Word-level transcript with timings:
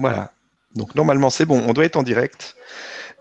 Voilà. 0.00 0.32
Donc 0.74 0.94
normalement 0.94 1.30
c'est 1.30 1.44
bon, 1.44 1.62
on 1.66 1.72
doit 1.72 1.84
être 1.84 1.96
en 1.96 2.02
direct. 2.02 2.56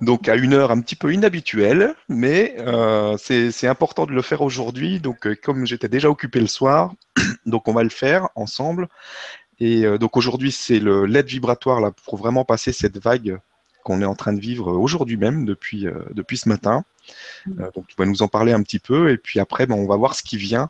Donc 0.01 0.29
à 0.29 0.35
une 0.35 0.53
heure 0.53 0.71
un 0.71 0.79
petit 0.79 0.95
peu 0.95 1.13
inhabituelle, 1.13 1.93
mais 2.07 2.55
euh, 2.59 3.17
c'est 3.17 3.67
important 3.67 4.05
de 4.05 4.13
le 4.13 4.21
faire 4.21 4.41
aujourd'hui. 4.41 5.01
Donc 5.01 5.27
euh, 5.27 5.35
comme 5.35 5.65
j'étais 5.65 5.89
déjà 5.89 6.09
occupé 6.09 6.39
le 6.39 6.47
soir, 6.47 6.93
donc 7.45 7.67
on 7.67 7.73
va 7.73 7.83
le 7.83 7.89
faire 7.89 8.29
ensemble. 8.35 8.87
Et 9.59 9.85
euh, 9.85 9.97
donc 9.97 10.15
aujourd'hui 10.15 10.53
c'est 10.53 10.79
le 10.79 11.05
LED 11.05 11.27
vibratoire 11.27 11.81
là 11.81 11.91
pour 12.05 12.15
vraiment 12.15 12.45
passer 12.45 12.71
cette 12.71 12.97
vague 12.97 13.39
qu'on 13.83 14.01
est 14.01 14.05
en 14.05 14.15
train 14.15 14.31
de 14.31 14.39
vivre 14.39 14.71
aujourd'hui 14.71 15.17
même 15.17 15.45
depuis 15.45 15.85
depuis 16.11 16.37
ce 16.37 16.47
matin. 16.47 16.83
Mmh. 17.47 17.63
donc 17.73 17.87
tu 17.87 17.95
vas 17.97 18.05
nous 18.05 18.21
en 18.21 18.27
parler 18.27 18.53
un 18.53 18.61
petit 18.61 18.77
peu 18.77 19.09
et 19.09 19.17
puis 19.17 19.39
après 19.39 19.65
ben, 19.65 19.75
on 19.75 19.87
va 19.87 19.95
voir 19.95 20.13
ce 20.13 20.21
qui 20.21 20.37
vient 20.37 20.69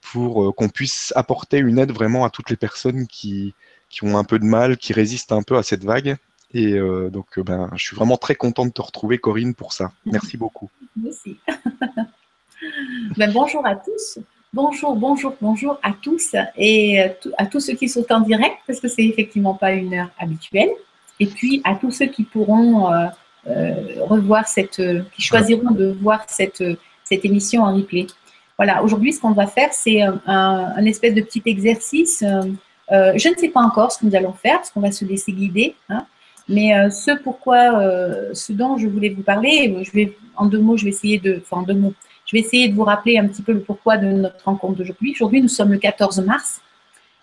pour 0.00 0.54
qu'on 0.54 0.68
puisse 0.70 1.12
apporter 1.16 1.58
une 1.58 1.78
aide 1.78 1.92
vraiment 1.92 2.24
à 2.24 2.30
toutes 2.30 2.50
les 2.50 2.56
personnes 2.56 3.06
qui 3.06 3.54
qui 3.90 4.04
ont 4.04 4.18
un 4.18 4.24
peu 4.24 4.38
de 4.38 4.44
mal, 4.44 4.76
qui 4.76 4.92
résistent 4.92 5.32
un 5.32 5.42
peu 5.42 5.56
à 5.56 5.62
cette 5.62 5.84
vague. 5.84 6.16
Et 6.52 6.74
euh, 6.74 7.10
donc, 7.10 7.38
euh, 7.38 7.42
ben, 7.42 7.70
je 7.76 7.86
suis 7.86 7.96
vraiment 7.96 8.16
très 8.16 8.34
content 8.34 8.64
de 8.66 8.70
te 8.70 8.80
retrouver, 8.80 9.18
Corinne, 9.18 9.54
pour 9.54 9.72
ça. 9.72 9.92
Merci 10.06 10.36
beaucoup. 10.36 10.70
Merci. 10.96 11.36
ben, 13.16 13.32
bonjour 13.32 13.66
à 13.66 13.76
tous. 13.76 14.18
Bonjour, 14.54 14.96
bonjour, 14.96 15.34
bonjour 15.42 15.78
à 15.82 15.92
tous 15.92 16.34
et 16.56 17.02
à 17.36 17.46
tous 17.46 17.60
ceux 17.60 17.74
qui 17.74 17.86
sont 17.86 18.06
en 18.10 18.20
direct, 18.20 18.56
parce 18.66 18.80
que 18.80 18.88
c'est 18.88 19.04
effectivement 19.04 19.54
pas 19.54 19.72
une 19.72 19.92
heure 19.92 20.10
habituelle. 20.18 20.70
Et 21.20 21.26
puis 21.26 21.60
à 21.64 21.74
tous 21.74 21.90
ceux 21.90 22.06
qui 22.06 22.22
pourront 22.22 22.90
euh, 22.90 23.08
revoir 24.00 24.48
cette, 24.48 24.80
qui 25.14 25.20
choisiront 25.22 25.72
de 25.72 25.94
voir 26.00 26.24
cette, 26.28 26.64
cette 27.04 27.24
émission 27.26 27.62
en 27.62 27.76
replay. 27.76 28.06
Voilà, 28.56 28.82
aujourd'hui, 28.82 29.12
ce 29.12 29.20
qu'on 29.20 29.32
va 29.32 29.46
faire, 29.46 29.72
c'est 29.74 30.00
un, 30.00 30.18
un, 30.26 30.84
espèce 30.86 31.14
de 31.14 31.20
petit 31.20 31.42
exercice 31.44 32.24
euh, 32.90 33.12
je 33.16 33.28
ne 33.28 33.34
sais 33.36 33.48
pas 33.48 33.60
encore 33.60 33.92
ce 33.92 33.98
que 33.98 34.06
nous 34.06 34.14
allons 34.14 34.32
faire, 34.32 34.56
parce 34.56 34.70
qu'on 34.70 34.80
va 34.80 34.92
se 34.92 35.04
laisser 35.04 35.32
guider. 35.32 35.74
Hein. 35.88 36.06
mais 36.48 36.74
euh, 36.74 36.90
ce 36.90 37.10
pourquoi, 37.22 37.80
euh, 37.80 38.30
ce 38.32 38.52
dont 38.52 38.78
je 38.78 38.88
voulais 38.88 39.10
vous 39.10 39.22
parler, 39.22 39.76
je 39.82 39.90
vais, 39.92 40.16
en 40.36 40.46
deux 40.46 40.60
mots, 40.60 40.76
je 40.76 40.84
vais 40.84 40.90
essayer 40.90 41.18
de, 41.18 41.42
en 41.50 41.62
deux 41.62 41.74
mots, 41.74 41.94
je 42.24 42.36
vais 42.36 42.40
essayer 42.40 42.68
de 42.68 42.74
vous 42.74 42.84
rappeler 42.84 43.18
un 43.18 43.26
petit 43.26 43.42
peu 43.42 43.52
le 43.52 43.60
pourquoi 43.60 43.98
de 43.98 44.06
notre 44.06 44.44
rencontre 44.44 44.78
d'aujourd'hui. 44.78 45.12
Aujourd'hui, 45.12 45.42
nous 45.42 45.48
sommes 45.48 45.72
le 45.72 45.78
14 45.78 46.20
mars 46.20 46.60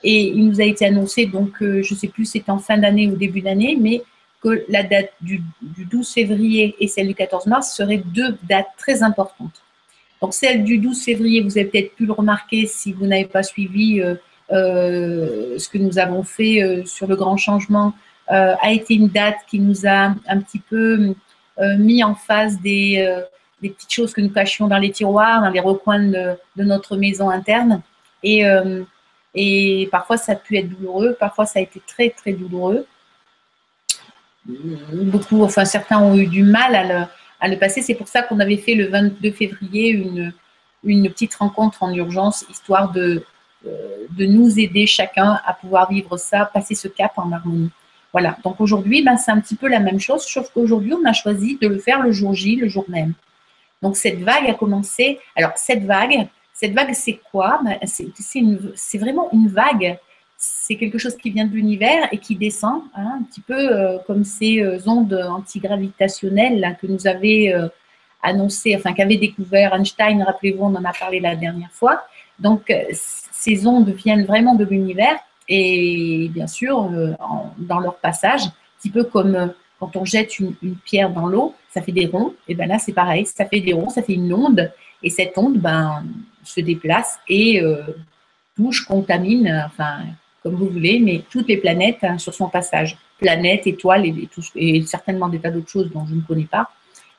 et 0.03 0.27
il 0.27 0.47
nous 0.47 0.61
a 0.61 0.65
été 0.65 0.85
annoncé, 0.85 1.25
donc 1.25 1.55
je 1.59 1.77
ne 1.77 1.99
sais 1.99 2.07
plus 2.07 2.25
si 2.25 2.31
c'était 2.33 2.51
en 2.51 2.59
fin 2.59 2.77
d'année 2.77 3.07
ou 3.07 3.15
début 3.15 3.41
d'année, 3.41 3.77
mais 3.79 4.03
que 4.41 4.63
la 4.69 4.83
date 4.83 5.13
du, 5.21 5.41
12 5.61 6.07
février 6.07 6.75
et 6.79 6.87
celle 6.87 7.07
du 7.07 7.15
14 7.15 7.47
mars 7.47 7.75
seraient 7.75 8.03
deux 8.05 8.37
dates 8.43 8.67
très 8.77 9.01
importantes. 9.01 9.63
Donc 10.21 10.35
celle 10.35 10.63
du 10.63 10.77
12 10.77 11.03
février, 11.03 11.41
vous 11.41 11.57
avez 11.57 11.65
peut-être 11.65 11.95
pu 11.95 12.05
le 12.05 12.13
remarquer 12.13 12.67
si 12.67 12.93
vous 12.93 13.07
n'avez 13.07 13.25
pas 13.25 13.41
suivi 13.41 14.01
ce 14.49 15.69
que 15.69 15.77
nous 15.77 15.97
avons 15.97 16.23
fait 16.23 16.61
euh, 16.61 16.85
sur 16.85 17.07
le 17.07 17.15
grand 17.15 17.37
changement 17.37 17.93
euh, 18.31 18.55
a 18.61 18.71
été 18.71 18.95
une 18.95 19.07
date 19.09 19.37
qui 19.47 19.59
nous 19.59 19.85
a 19.85 20.13
un 20.27 20.39
petit 20.39 20.59
peu 20.59 21.13
mis 21.77 22.03
en 22.03 22.15
face 22.15 22.59
des, 22.59 23.23
petites 23.61 23.91
choses 23.91 24.13
que 24.13 24.19
nous 24.19 24.29
cachions 24.29 24.67
dans 24.67 24.77
les 24.77 24.91
tiroirs, 24.91 25.41
dans 25.41 25.49
les 25.49 25.61
recoins 25.61 25.99
de, 25.99 26.37
notre 26.57 26.97
maison 26.97 27.29
interne. 27.29 27.81
Et, 28.23 29.87
parfois, 29.89 30.17
ça 30.17 30.33
a 30.33 30.35
pu 30.35 30.57
être 30.57 30.67
douloureux, 30.67 31.15
parfois, 31.17 31.45
ça 31.45 31.59
a 31.59 31.61
été 31.61 31.81
très, 31.87 32.09
très 32.09 32.33
douloureux. 32.33 32.85
Beaucoup, 34.45 35.43
enfin, 35.43 35.63
certains 35.63 35.99
ont 35.99 36.17
eu 36.17 36.27
du 36.27 36.43
mal 36.43 37.07
à 37.39 37.47
le, 37.47 37.57
passer. 37.57 37.81
C'est 37.81 37.95
pour 37.95 38.09
ça 38.09 38.21
qu'on 38.21 38.41
avait 38.41 38.57
fait 38.57 38.75
le 38.75 38.87
22 38.87 39.31
février 39.31 39.91
une 40.83 41.09
petite 41.09 41.35
rencontre 41.35 41.83
en 41.83 41.93
urgence, 41.93 42.43
histoire 42.49 42.91
de, 42.91 43.23
de 43.65 44.25
nous 44.25 44.59
aider 44.59 44.85
chacun 44.85 45.39
à 45.45 45.53
pouvoir 45.53 45.89
vivre 45.89 46.17
ça, 46.17 46.45
passer 46.45 46.75
ce 46.75 46.87
cap 46.87 47.13
en 47.17 47.31
harmonie. 47.31 47.71
Voilà, 48.15 48.37
donc 48.43 48.61
aujourd'hui, 48.61 49.03
ben, 49.03 49.17
c'est 49.17 49.31
un 49.31 49.41
petit 49.41 49.55
peu 49.55 49.67
la 49.67 49.79
même 49.79 49.99
chose, 49.99 50.23
sauf 50.23 50.49
qu'aujourd'hui, 50.53 50.93
on 50.93 51.03
a 51.03 51.11
choisi 51.11 51.57
de 51.61 51.67
le 51.67 51.79
faire 51.79 52.01
le 52.01 52.13
jour 52.13 52.33
J, 52.33 52.55
le 52.55 52.69
jour 52.69 52.85
même. 52.87 53.13
Donc 53.81 53.97
cette 53.97 54.19
vague 54.19 54.49
a 54.49 54.53
commencé. 54.53 55.19
Alors 55.35 55.51
cette 55.55 55.83
vague, 55.83 56.27
cette 56.53 56.73
vague, 56.73 56.93
c'est 56.93 57.19
quoi? 57.29 57.59
Ben, 57.63 57.77
C'est 57.83 58.97
vraiment 58.97 59.29
une 59.33 59.49
vague. 59.49 59.99
C'est 60.37 60.75
quelque 60.77 60.97
chose 60.97 61.17
qui 61.17 61.29
vient 61.29 61.45
de 61.45 61.53
l'univers 61.53 62.07
et 62.11 62.17
qui 62.17 62.35
descend, 62.35 62.83
hein, 62.95 63.19
un 63.19 63.23
petit 63.23 63.41
peu 63.41 63.53
euh, 63.53 63.97
comme 64.07 64.23
ces 64.23 64.61
euh, 64.61 64.79
ondes 64.85 65.13
antigravitationnelles 65.13 66.77
que 66.81 66.87
nous 66.87 67.07
avait 67.07 67.53
euh, 67.53 67.67
annoncé, 68.23 68.75
enfin 68.77 68.93
qu'avait 68.93 69.17
découvert 69.17 69.73
Einstein. 69.73 70.23
Rappelez-vous, 70.23 70.63
on 70.63 70.75
en 70.75 70.85
a 70.85 70.93
parlé 70.93 71.19
la 71.19 71.35
dernière 71.35 71.71
fois. 71.71 72.03
Donc 72.39 72.71
ces 73.45 73.67
ondes 73.67 73.89
viennent 73.89 74.25
vraiment 74.25 74.55
de 74.55 74.65
l'univers 74.65 75.19
et 75.47 76.29
bien 76.33 76.47
sûr, 76.47 76.89
euh, 76.91 77.13
dans 77.59 77.79
leur 77.79 77.97
passage, 77.97 78.45
un 78.45 78.51
petit 78.79 78.89
peu 78.89 79.03
comme 79.03 79.35
euh, 79.35 79.47
quand 79.79 79.95
on 79.95 80.03
jette 80.03 80.39
une, 80.39 80.55
pierre 80.83 81.11
dans 81.11 81.27
l'eau, 81.27 81.53
ça 81.69 81.81
fait 81.83 81.91
des 81.91 82.07
ronds, 82.07 82.33
et 82.47 82.55
bien 82.55 82.65
là 82.65 82.79
c'est 82.79 82.93
pareil, 82.93 83.27
ça 83.27 83.45
fait 83.45 83.59
des 83.59 83.73
ronds, 83.73 83.89
ça 83.89 84.01
fait 84.01 84.13
une 84.13 84.33
onde, 84.33 84.71
et 85.03 85.11
cette 85.11 85.37
onde 85.37 85.59
ben, 85.59 86.03
se 86.43 86.61
déplace 86.61 87.19
et 87.27 87.61
euh, 87.61 87.83
touche, 88.55 88.85
contamine, 88.85 89.63
enfin 89.67 89.99
comme 90.41 90.55
vous 90.55 90.69
voulez, 90.69 90.99
mais 90.99 91.23
toutes 91.29 91.47
les 91.47 91.57
planètes 91.57 92.03
hein, 92.03 92.17
sur 92.17 92.33
son 92.33 92.49
passage. 92.49 92.97
Planètes, 93.19 93.65
étoiles 93.65 94.05
et, 94.05 94.29
et, 94.55 94.81
certainement 94.85 95.29
des 95.29 95.39
tas 95.39 95.49
d'autres 95.49 95.69
choses 95.69 95.91
dont 95.91 96.05
je 96.05 96.15
ne 96.15 96.21
connais 96.21 96.45
pas, 96.45 96.69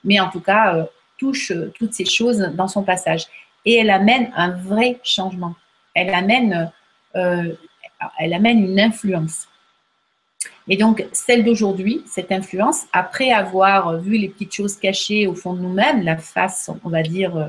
mais 0.05 0.21
en 0.21 0.29
tout 0.29 0.41
cas 0.41 0.87
touche 1.17 1.53
toutes 1.75 1.95
ces 1.95 2.05
choses 2.05 2.39
dans 2.55 2.69
son 2.69 2.83
passage. 2.83 3.25
Et 3.65 3.77
elle 3.77 3.91
amène 3.91 4.31
un 4.37 4.51
vrai 4.51 5.01
changement 5.03 5.55
elle 5.97 6.15
amène, 6.15 6.71
euh, 7.17 7.53
elle 8.19 8.35
amène 8.35 8.63
une 8.63 8.79
influence. 8.79 9.49
Et 10.69 10.77
donc, 10.77 11.05
celle 11.13 11.43
d'aujourd'hui, 11.43 12.03
cette 12.07 12.31
influence, 12.31 12.83
après 12.93 13.31
avoir 13.31 13.99
vu 13.99 14.19
les 14.19 14.29
petites 14.29 14.53
choses 14.53 14.77
cachées 14.77 15.27
au 15.27 15.35
fond 15.35 15.55
de 15.55 15.61
nous-mêmes, 15.61 16.03
la 16.03 16.19
face, 16.19 16.71
on 16.85 16.91
va 16.91 17.03
dire, 17.03 17.37
euh, 17.37 17.49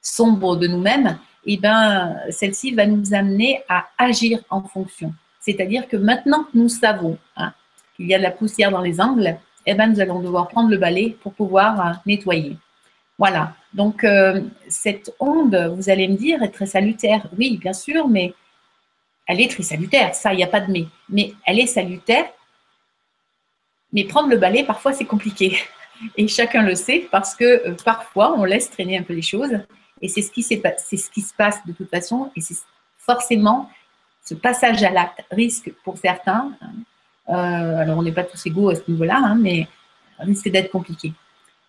sombre 0.00 0.56
de 0.56 0.66
nous-mêmes, 0.66 1.18
eh 1.44 1.58
ben, 1.58 2.16
celle-ci 2.30 2.72
va 2.72 2.86
nous 2.86 3.12
amener 3.12 3.62
à 3.68 3.86
agir 3.98 4.40
en 4.48 4.62
fonction. 4.62 5.12
C'est-à-dire 5.40 5.86
que 5.86 5.96
maintenant 5.96 6.44
que 6.44 6.56
nous 6.56 6.68
savons 6.68 7.18
hein, 7.36 7.52
qu'il 7.94 8.06
y 8.06 8.14
a 8.14 8.18
de 8.18 8.22
la 8.22 8.30
poussière 8.30 8.70
dans 8.70 8.80
les 8.80 9.00
angles, 9.00 9.36
eh 9.66 9.74
ben, 9.74 9.88
nous 9.88 10.00
allons 10.00 10.20
devoir 10.20 10.48
prendre 10.48 10.70
le 10.70 10.78
balai 10.78 11.16
pour 11.22 11.34
pouvoir 11.34 11.86
euh, 11.86 11.92
nettoyer. 12.06 12.56
Voilà. 13.18 13.54
Donc, 13.72 14.04
euh, 14.04 14.42
cette 14.68 15.14
onde, 15.20 15.56
vous 15.76 15.88
allez 15.90 16.08
me 16.08 16.16
dire, 16.16 16.42
est 16.42 16.50
très 16.50 16.66
salutaire. 16.66 17.28
Oui, 17.38 17.56
bien 17.56 17.72
sûr, 17.72 18.08
mais 18.08 18.34
elle 19.26 19.40
est 19.40 19.50
très 19.50 19.62
salutaire. 19.62 20.14
Ça, 20.14 20.32
il 20.32 20.36
n'y 20.36 20.44
a 20.44 20.48
pas 20.48 20.60
de 20.60 20.70
mais. 20.70 20.86
Mais 21.08 21.34
elle 21.46 21.58
est 21.58 21.66
salutaire. 21.66 22.26
Mais 23.92 24.04
prendre 24.04 24.28
le 24.28 24.36
balai, 24.36 24.64
parfois, 24.64 24.92
c'est 24.92 25.04
compliqué. 25.04 25.58
Et 26.16 26.28
chacun 26.28 26.62
le 26.62 26.74
sait 26.74 27.08
parce 27.10 27.34
que 27.34 27.44
euh, 27.44 27.76
parfois, 27.84 28.34
on 28.38 28.44
laisse 28.44 28.70
traîner 28.70 28.98
un 28.98 29.02
peu 29.02 29.14
les 29.14 29.22
choses. 29.22 29.58
Et 30.02 30.08
c'est 30.08 30.20
ce, 30.20 30.30
qui 30.30 30.42
se 30.42 31.34
passe 31.34 31.64
de 31.66 31.72
toute 31.72 31.90
façon. 31.90 32.30
Et 32.36 32.42
c'est 32.42 32.56
forcément 32.98 33.70
ce 34.22 34.34
passage 34.34 34.82
à 34.82 34.90
l'acte 34.90 35.22
risque 35.30 35.72
pour 35.84 35.96
certains. 35.96 36.52
Hein. 36.60 36.72
Euh, 37.28 37.78
alors, 37.78 37.98
on 37.98 38.02
n'est 38.02 38.12
pas 38.12 38.24
tous 38.24 38.44
égaux 38.46 38.68
à 38.68 38.74
ce 38.74 38.82
niveau-là, 38.88 39.20
hein, 39.24 39.38
mais 39.40 39.66
risque 40.18 40.48
d'être 40.50 40.70
compliqué. 40.70 41.12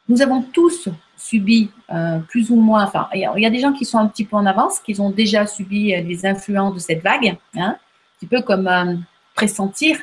Nous 0.09 0.21
avons 0.21 0.41
tous 0.41 0.89
subi 1.17 1.69
euh, 1.91 2.19
plus 2.19 2.51
ou 2.51 2.55
moins, 2.55 2.85
enfin, 2.85 3.09
il 3.13 3.19
y, 3.19 3.45
a 3.45 3.49
des 3.49 3.59
gens 3.59 3.73
qui 3.73 3.83
sont 3.83 3.97
un 3.97 4.07
petit 4.07 4.23
peu 4.23 4.35
en 4.35 4.45
avance, 4.45 4.79
qui 4.79 4.99
ont 5.01 5.09
déjà 5.09 5.45
subi 5.45 5.93
euh, 5.93 6.01
les 6.01 6.25
influences 6.25 6.75
de 6.75 6.79
cette 6.79 7.03
vague, 7.03 7.35
hein, 7.55 7.75
un 7.75 7.77
petit 8.19 8.27
peu 8.27 8.41
comme 8.41 8.67
euh, 8.67 8.95
pressentir. 9.35 9.97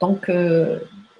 Donc, 0.00 0.30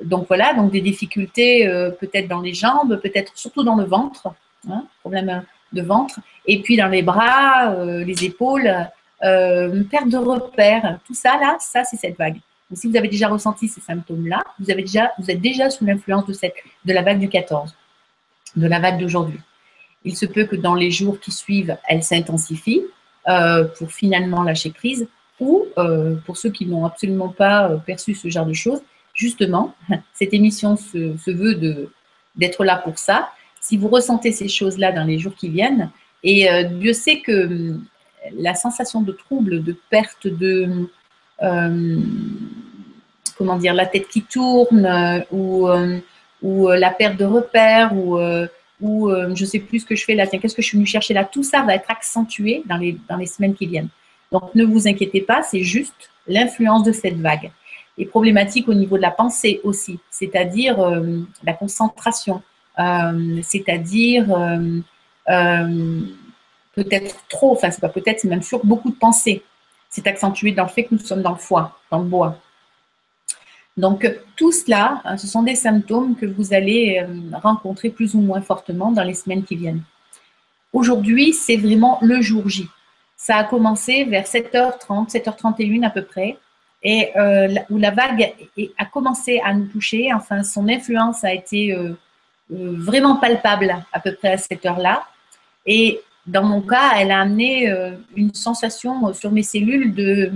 donc 0.03 0.27
voilà, 0.29 0.55
donc 0.55 0.73
des 0.73 0.81
difficultés 0.81 1.69
peut-être 2.01 2.29
dans 2.29 2.41
les 2.41 2.55
jambes, 2.55 2.99
peut-être 3.03 3.33
surtout 3.35 3.63
dans 3.63 3.77
le 3.77 3.85
ventre, 3.85 4.29
hein, 4.71 4.87
problème 5.01 5.43
de 5.75 5.83
ventre, 5.83 6.19
et 6.47 6.63
puis 6.63 6.79
dans 6.79 6.87
les 6.87 7.03
bras, 7.03 7.75
les 7.85 8.25
épaules, 8.25 8.73
perte 9.21 10.09
de 10.09 10.17
repères, 10.17 10.99
tout 11.07 11.13
ça 11.13 11.37
là, 11.39 11.59
ça 11.61 11.85
c'est 11.85 11.99
cette 11.99 12.17
vague. 12.17 12.41
Donc, 12.71 12.79
si 12.79 12.89
vous 12.89 12.97
avez 12.97 13.09
déjà 13.09 13.29
ressenti 13.29 13.69
ces 13.69 13.83
symptômes-là, 13.83 14.43
vous, 14.59 14.65
vous 14.65 15.31
êtes 15.31 15.41
déjà 15.43 15.69
sous 15.69 15.85
l'influence 15.85 16.25
de, 16.25 16.33
de 16.33 16.93
la 16.95 17.03
vague 17.03 17.19
du 17.19 17.29
14 17.29 17.75
de 18.57 18.67
la 18.67 18.81
vague 18.81 19.01
d'aujourd'hui. 19.01 19.41
Il 20.05 20.17
se 20.17 20.27
peut 20.27 20.45
que 20.45 20.57
dans 20.57 20.75
les 20.75 20.91
jours 20.91 21.21
qui 21.21 21.31
suivent, 21.31 21.77
elle 21.89 22.03
s'intensifie 22.03 22.83
euh, 23.29 23.65
pour 23.65 23.93
finalement 23.93 24.43
lâcher 24.43 24.71
prise 24.71 25.07
ou 25.39 25.67
euh, 25.79 26.17
pour 26.25 26.37
ceux 26.37 26.51
qui 26.51 26.67
n'ont 26.67 26.87
absolument 26.87 27.29
pas 27.29 27.71
euh, 27.71 27.77
perçu 27.77 28.15
ce 28.15 28.29
genre 28.29 28.47
de 28.47 28.55
choses, 28.55 28.81
justement, 29.15 29.75
cette 30.15 30.33
émission 30.33 30.77
se, 30.77 31.31
veut 31.31 31.91
d'être 32.37 32.65
là 32.65 32.77
pour 32.77 32.99
ça. 32.99 33.31
Si 33.61 33.77
vous 33.77 33.89
ressentez 33.89 34.33
ces 34.33 34.49
choses-là 34.49 34.93
dans 34.93 35.05
les 35.05 35.19
jours 35.19 35.35
qui 35.35 35.51
viennent, 35.51 35.91
et 36.23 36.49
Dieu 36.65 36.93
sait 36.93 37.21
que 37.21 37.77
la 38.37 38.55
sensation 38.55 39.01
de 39.01 39.13
trouble, 39.13 39.63
de 39.63 39.75
perte 39.89 40.27
de, 40.27 40.69
comment 43.39 43.57
dire, 43.57 43.73
la 43.73 43.87
tête 43.87 44.09
qui 44.09 44.23
tourne 44.23 45.25
ou 45.31 45.67
ou 46.43 46.69
euh, 46.69 46.77
la 46.77 46.91
perte 46.91 47.17
de 47.17 47.25
repères, 47.25 47.95
ou, 47.95 48.19
euh, 48.19 48.47
euh, 48.83 49.35
je 49.35 49.43
ne 49.43 49.49
sais 49.49 49.59
plus 49.59 49.81
ce 49.81 49.87
que 49.87 49.95
je 49.95 50.05
fais 50.05 50.15
là, 50.15 50.27
tiens, 50.27 50.39
qu'est-ce 50.39 50.55
que 50.55 50.63
je 50.63 50.69
suis 50.69 50.79
venu 50.79 50.87
chercher 50.87 51.15
là, 51.15 51.25
tout 51.25 51.43
ça 51.43 51.63
va 51.63 51.75
être 51.75 51.91
accentué 51.91 52.63
dans 52.67 52.77
les, 52.77 53.27
semaines 53.27 53.55
qui 53.55 53.67
viennent. 53.67 53.89
Donc 54.33 54.55
ne 54.55 54.65
vous 54.65 54.89
inquiétez 54.89 55.21
pas, 55.21 55.43
c'est 55.43 55.63
juste 55.63 56.11
l'influence 56.27 56.85
de 56.85 56.93
cette 56.93 57.19
vague. 57.19 57.51
et 57.99 58.07
problématique 58.07 58.69
au 58.69 58.75
niveau 58.75 58.97
de 58.97 59.03
la 59.03 59.11
pensée 59.11 59.61
aussi, 59.65 59.99
c'est-à-dire 60.11 60.79
la 61.45 61.53
concentration, 61.53 62.41
c'est-à-dire 63.43 64.27
peut-être 66.75 67.17
trop, 67.29 67.53
enfin 67.53 67.71
c'est 67.71 67.81
pas 67.81 67.89
peut-être, 67.91 68.21
c'est 68.21 68.29
même 68.29 68.43
sûr, 68.43 68.65
beaucoup 68.65 68.91
de 68.91 68.97
pensées. 68.97 69.43
C'est 69.91 70.07
accentué 70.07 70.53
dans 70.53 70.63
le 70.63 70.69
fait 70.69 70.85
que 70.85 70.95
nous 70.95 71.01
sommes 71.01 71.21
dans 71.21 71.33
le 71.33 71.39
foie, 71.39 71.79
dans 71.91 71.99
le 71.99 72.05
bois. 72.05 72.39
Donc 73.81 74.07
tout 74.37 74.53
cela, 74.53 75.01
hein, 75.05 75.17
ce 75.17 75.27
sont 75.27 75.43
des 75.43 75.55
symptômes 75.55 76.15
que 76.15 76.27
vous 76.27 76.53
allez 76.53 77.05
rencontrer 77.33 77.91
plus 77.91 78.15
ou 78.15 78.21
moins 78.21 78.43
fortement 78.43 78.91
dans 78.93 79.05
les 79.05 79.15
semaines 79.15 79.45
qui 79.45 79.57
viennent. 79.57 79.83
Aujourd'hui, 80.73 81.33
c'est 81.33 81.57
vraiment 81.57 81.99
le 82.03 82.21
jour 82.21 82.49
J. 82.49 82.69
Ça 83.17 83.37
a 83.37 83.45
commencé 83.45 84.05
vers 84.05 84.25
7h30, 84.25 85.11
7h31 85.11 85.85
à 85.85 85.91
peu 85.91 86.03
près, 86.03 86.39
et 86.83 87.11
euh, 87.17 87.55
où 87.69 87.79
la 87.79 87.91
vague 87.91 88.33
a 88.79 88.85
commencé 88.87 89.41
à 89.45 89.53
nous 89.53 89.67
toucher. 89.67 90.13
Enfin, 90.15 90.43
son 90.43 90.69
influence 90.69 91.25
a 91.25 91.35
été 91.35 91.75
euh, 91.75 91.93
euh, 92.53 92.75
vraiment 92.79 93.17
palpable 93.17 93.77
à 93.93 94.01
peu 94.01 94.15
près 94.15 94.33
à 94.33 94.39
cette 94.39 94.65
heure-là. 94.65 95.05
Et 95.67 96.01
dans 96.27 96.45
mon 96.45 96.63
cas, 96.63 96.93
elle 96.97 97.11
a 97.11 97.21
amené 97.21 97.73
une 98.15 98.33
sensation 98.35 99.13
sur 99.13 99.31
mes 99.31 99.43
cellules 99.43 99.95
de, 99.95 100.33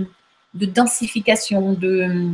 densification, 0.53 1.73
de, 1.73 2.29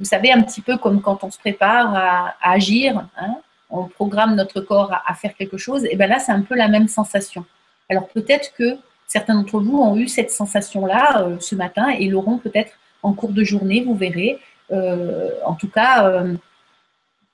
vous 0.00 0.06
savez, 0.06 0.32
un 0.32 0.40
petit 0.40 0.62
peu 0.62 0.78
comme 0.78 1.00
quand 1.02 1.22
on 1.22 1.30
se 1.30 1.38
prépare 1.38 1.94
à, 1.94 2.34
agir. 2.42 3.06
Hein 3.18 3.36
on 3.70 3.84
programme 3.84 4.34
notre 4.34 4.60
corps 4.60 4.92
à, 5.06 5.14
faire 5.14 5.34
quelque 5.34 5.56
chose, 5.56 5.84
et 5.88 5.96
bien 5.96 6.08
là, 6.08 6.18
c'est 6.18 6.32
un 6.32 6.42
peu 6.42 6.56
la 6.56 6.68
même 6.68 6.88
sensation. 6.88 7.44
Alors 7.88 8.08
peut-être 8.08 8.52
que 8.54 8.76
certains 9.06 9.34
d'entre 9.34 9.60
vous 9.60 9.78
ont 9.78 9.96
eu 9.96 10.08
cette 10.08 10.30
sensation-là 10.30 11.22
euh, 11.22 11.36
ce 11.40 11.54
matin 11.54 11.88
et 11.88 12.08
l'auront 12.08 12.38
peut-être 12.38 12.72
en 13.02 13.12
cours 13.12 13.32
de 13.32 13.44
journée, 13.44 13.82
vous 13.82 13.94
verrez. 13.94 14.38
Euh, 14.72 15.30
en 15.44 15.54
tout 15.54 15.68
cas, 15.68 16.08
euh, 16.08 16.34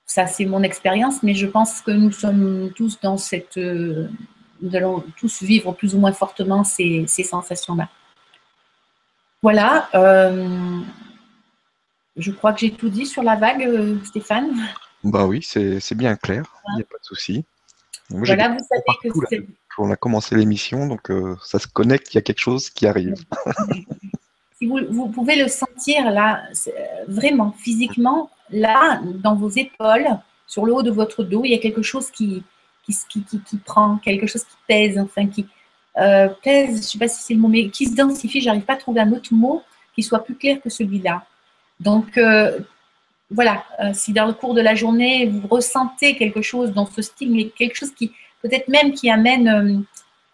ça 0.07 0.27
c'est 0.27 0.45
mon 0.45 0.63
expérience, 0.63 1.23
mais 1.23 1.35
je 1.35 1.47
pense 1.47 1.81
que 1.81 1.91
nous 1.91 2.13
sommes 2.13 2.71
tous 2.75 3.01
dans 3.01 3.17
cette... 3.17 3.57
nous 3.57 4.77
allons 4.77 5.05
tous 5.19 5.43
vivre 5.43 5.73
plus 5.73 5.95
ou 5.95 5.99
moins 5.99 6.13
fortement 6.13 6.65
ces, 6.65 7.05
ces 7.09 7.25
sensations-là. 7.25 7.89
Voilà. 9.43 9.89
Je 12.17 12.31
crois 12.31 12.53
que 12.53 12.61
j'ai 12.61 12.73
tout 12.73 12.89
dit 12.89 13.07
sur 13.07 13.23
la 13.23 13.37
vague, 13.37 13.69
Stéphane. 14.05 14.51
Bah 15.05 15.27
oui, 15.27 15.43
c'est 15.43 15.95
bien 15.95 16.17
clair, 16.17 16.45
il 16.71 16.77
n'y 16.77 16.83
a 16.83 16.87
pas 16.87 16.99
de 16.99 17.05
souci. 17.05 17.45
Voilà, 18.09 18.51
vous 18.51 18.59
savez 18.59 19.13
que 19.13 19.27
c'est. 19.29 19.47
On 19.79 19.91
a 19.91 19.97
commencé 19.97 20.35
l'émission, 20.35 20.87
donc 20.87 21.11
euh, 21.11 21.37
ça 21.45 21.59
se 21.59 21.67
connecte, 21.67 22.15
il 22.15 22.17
y 22.17 22.19
a 22.19 22.23
quelque 22.23 22.41
chose 22.41 22.71
qui 22.71 22.87
arrive. 22.87 23.15
si 24.59 24.67
vous, 24.67 24.79
vous, 24.89 25.09
pouvez 25.09 25.37
le 25.37 25.49
sentir 25.49 26.11
là, 26.11 26.45
vraiment, 27.09 27.53
physiquement, 27.53 28.31
là, 28.51 29.03
dans 29.05 29.35
vos 29.35 29.51
épaules, 29.51 30.07
sur 30.47 30.65
le 30.65 30.73
haut 30.73 30.83
de 30.83 30.91
votre 30.91 31.25
dos, 31.25 31.45
il 31.45 31.51
y 31.51 31.55
a 31.55 31.59
quelque 31.59 31.83
chose 31.83 32.11
qui, 32.11 32.43
qui, 32.85 32.97
qui, 33.11 33.41
qui 33.41 33.57
prend, 33.59 33.99
quelque 33.99 34.27
chose 34.27 34.45
qui 34.45 34.57
pèse, 34.67 34.99
enfin, 34.99 35.27
qui 35.27 35.47
euh, 35.99 36.29
pèse, 36.43 36.71
je 36.71 36.77
ne 36.77 36.83
sais 36.83 36.99
pas 36.99 37.09
si 37.09 37.23
c'est 37.23 37.35
le 37.35 37.41
mot, 37.41 37.49
mais 37.49 37.69
qui 37.69 37.87
se 37.87 37.95
densifie, 37.95 38.41
j'arrive 38.41 38.63
pas 38.63 38.75
à 38.75 38.77
trouver 38.77 39.01
un 39.01 39.13
autre 39.13 39.33
mot 39.33 39.63
qui 39.95 40.03
soit 40.03 40.25
plus 40.25 40.37
clair 40.37 40.61
que 40.63 40.71
celui-là. 40.71 41.23
Donc, 41.81 42.17
euh, 42.17 42.59
voilà, 43.31 43.65
euh, 43.81 43.91
si 43.93 44.13
dans 44.13 44.27
le 44.27 44.33
cours 44.33 44.55
de 44.55 44.61
la 44.61 44.75
journée, 44.75 45.27
vous 45.27 45.47
ressentez 45.49 46.17
quelque 46.17 46.43
chose 46.43 46.73
dans 46.73 46.87
ce 46.87 47.03
style, 47.03 47.51
quelque 47.57 47.77
chose 47.77 47.93
qui, 47.93 48.13
peut-être 48.43 48.69
même 48.69 48.93
qui 48.93 49.11
amène 49.11 49.85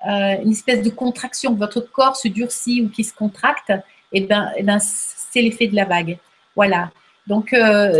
euh, 0.06 0.36
une 0.42 0.52
espèce 0.52 0.82
de 0.82 0.90
contraction, 0.90 1.54
votre 1.54 1.80
corps 1.80 2.16
se 2.16 2.28
durcit 2.28 2.82
ou 2.82 2.88
qui 2.88 3.04
se 3.04 3.14
contracte, 3.14 3.70
et 4.14 4.22
eh 4.24 4.26
ben, 4.26 4.50
eh 4.56 4.62
ben 4.62 4.78
c'est 4.78 5.40
l'effet 5.40 5.68
de 5.68 5.76
la 5.76 5.86
vague. 5.86 6.18
Voilà. 6.54 6.90
Donc, 7.26 7.54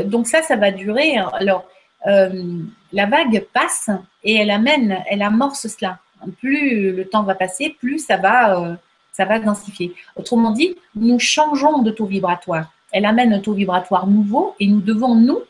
donc 0.07 0.27
ça, 0.27 0.43
ça 0.43 0.57
va 0.57 0.71
durer. 0.71 1.17
Alors, 1.33 1.65
la 2.05 3.07
vague 3.07 3.47
passe 3.55 3.89
et 4.23 4.35
elle 4.35 4.51
amène, 4.51 4.99
elle 5.09 5.23
amorce 5.23 5.69
cela. 5.69 6.01
Plus 6.39 6.93
le 6.93 7.09
temps 7.09 7.23
va 7.23 7.35
passer, 7.35 7.75
plus 7.81 7.99
ça 8.01 8.19
va, 8.19 8.77
ça 9.13 9.25
va 9.25 9.39
densifier. 9.39 9.95
Autrement 10.17 10.51
dit, 10.51 10.77
nous 10.95 11.19
changeons 11.19 11.79
de 11.79 11.91
taux 11.91 12.05
vibratoire 12.05 12.71
elle 12.93 13.07
amène 13.07 13.33
un 13.33 13.41
taux 13.41 13.55
vibratoire 13.55 14.07
nouveau 14.07 14.55
et 14.61 14.67
nous 14.67 14.81
devons, 14.81 15.15
nous, 15.15 15.41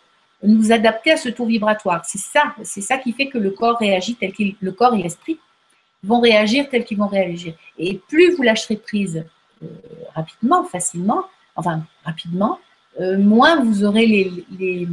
nous 0.43 0.73
adapter 0.73 1.13
à 1.13 1.17
ce 1.17 1.29
taux 1.29 1.47
vibratoire. 1.47 2.05
C'est 2.05 2.19
ça, 2.19 2.55
c'est 2.63 2.81
ça 2.81 2.99
qui 2.99 3.13
fait 3.13 3.29
que 3.29 3.39
le 3.39 3.51
corps 3.51 3.79
réagit 3.79 4.15
tel 4.15 4.33
qu'il, 4.33 4.55
le 4.61 4.73
corps 4.73 4.95
et 4.95 5.03
l'esprit 5.03 5.39
vont 6.03 6.21
réagir 6.21 6.69
tel 6.71 6.85
qu'ils 6.85 6.99
vont 6.99 7.09
réagir. 7.09 7.55
Et 7.79 8.01
plus 8.09 8.35
vous 8.35 8.43
lâcherez 8.43 8.77
prise 8.77 9.25
euh, 9.63 9.67
rapidement, 10.15 10.65
facilement, 10.65 11.25
enfin 11.57 11.85
rapidement, 12.05 12.59
euh, 13.01 13.19
moins 13.19 13.63
vous 13.63 13.85
aurez 13.85 14.07
les, 14.07 14.89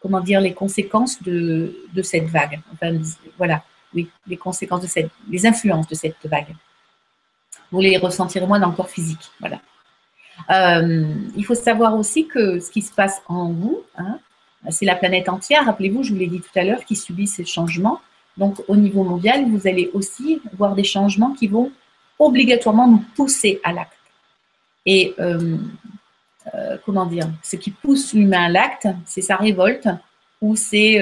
comment 0.00 0.20
dire, 0.20 0.40
les 0.40 0.54
conséquences 0.54 1.22
de, 1.22 1.74
de 1.92 2.02
cette 2.02 2.26
vague. 2.26 2.60
Enfin, 2.72 2.98
voilà, 3.36 3.62
oui, 3.94 4.08
les 4.26 4.36
conséquences 4.36 4.82
de 4.82 4.86
cette, 4.86 5.10
les 5.28 5.46
influences 5.46 5.88
de 5.88 5.94
cette 5.94 6.16
vague. 6.24 6.54
Vous 7.70 7.80
les 7.80 7.96
ressentirez 7.96 8.46
moins 8.46 8.58
dans 8.58 8.70
le 8.70 8.74
corps 8.74 8.90
physique. 8.90 9.30
Voilà. 9.38 9.60
Euh, 10.50 11.04
il 11.36 11.44
faut 11.44 11.54
savoir 11.54 11.96
aussi 11.96 12.26
que 12.26 12.60
ce 12.60 12.70
qui 12.70 12.82
se 12.82 12.92
passe 12.92 13.22
en 13.28 13.50
vous, 13.50 13.82
hein, 13.96 14.18
c'est 14.70 14.84
la 14.84 14.96
planète 14.96 15.28
entière, 15.28 15.64
rappelez-vous, 15.64 16.02
je 16.02 16.12
vous 16.12 16.18
l'ai 16.18 16.26
dit 16.26 16.40
tout 16.40 16.58
à 16.58 16.64
l'heure, 16.64 16.84
qui 16.84 16.96
subit 16.96 17.26
ces 17.26 17.44
changements. 17.44 18.00
Donc 18.36 18.62
au 18.68 18.76
niveau 18.76 19.02
mondial, 19.02 19.44
vous 19.48 19.66
allez 19.66 19.90
aussi 19.94 20.40
voir 20.56 20.74
des 20.74 20.84
changements 20.84 21.32
qui 21.32 21.48
vont 21.48 21.72
obligatoirement 22.18 22.86
nous 22.86 23.04
pousser 23.16 23.60
à 23.64 23.72
l'acte. 23.72 23.96
Et 24.86 25.14
euh, 25.18 25.56
euh, 26.54 26.76
comment 26.84 27.06
dire, 27.06 27.28
ce 27.42 27.56
qui 27.56 27.70
pousse 27.70 28.14
l'humain 28.14 28.44
à 28.44 28.48
l'acte, 28.48 28.88
c'est 29.06 29.22
sa 29.22 29.36
révolte, 29.36 29.88
ou 30.40 30.56
c'est, 30.56 30.98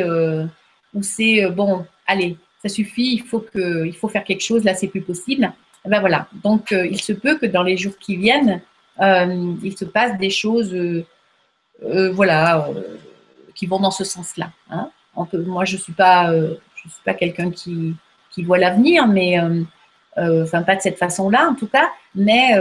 bon, 1.50 1.86
allez, 2.06 2.36
ça 2.60 2.68
suffit, 2.68 3.14
il 3.14 3.22
faut, 3.22 3.40
que, 3.40 3.90
faut 3.92 4.08
faire 4.08 4.24
quelque 4.24 4.42
chose, 4.42 4.64
là 4.64 4.74
c'est 4.74 4.88
plus 4.88 5.02
possible. 5.02 5.52
ben 5.84 6.00
voilà, 6.00 6.28
donc 6.42 6.72
il 6.72 7.00
se 7.00 7.12
peut 7.12 7.38
que 7.38 7.46
dans 7.46 7.62
les 7.62 7.76
jours 7.76 7.96
qui 7.98 8.16
viennent, 8.16 8.60
euh, 9.00 9.54
il 9.62 9.76
se 9.76 9.84
passe 9.84 10.18
des 10.18 10.30
choses, 10.30 10.74
euh, 10.74 11.06
euh, 11.84 12.10
voilà, 12.12 12.68
qui 13.54 13.66
vont 13.66 13.80
dans 13.80 13.90
ce 13.90 14.04
sens-là. 14.04 14.50
Hein. 14.70 14.90
moi, 15.32 15.64
je 15.64 15.76
ne 15.76 15.80
suis 15.80 15.92
pas, 15.92 16.32
pas 17.04 17.14
quelqu'un 17.14 17.50
qui, 17.50 17.96
voit 18.38 18.58
l'avenir, 18.58 19.08
mais 19.08 19.36
enfin 20.16 20.62
pas 20.62 20.76
de 20.76 20.80
cette 20.80 20.96
façon-là 20.96 21.48
en 21.50 21.54
tout 21.56 21.66
cas, 21.66 21.90
mais 22.14 22.52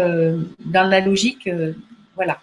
dans 0.66 0.90
la 0.90 1.02
logique, 1.02 1.48
voilà, 2.16 2.40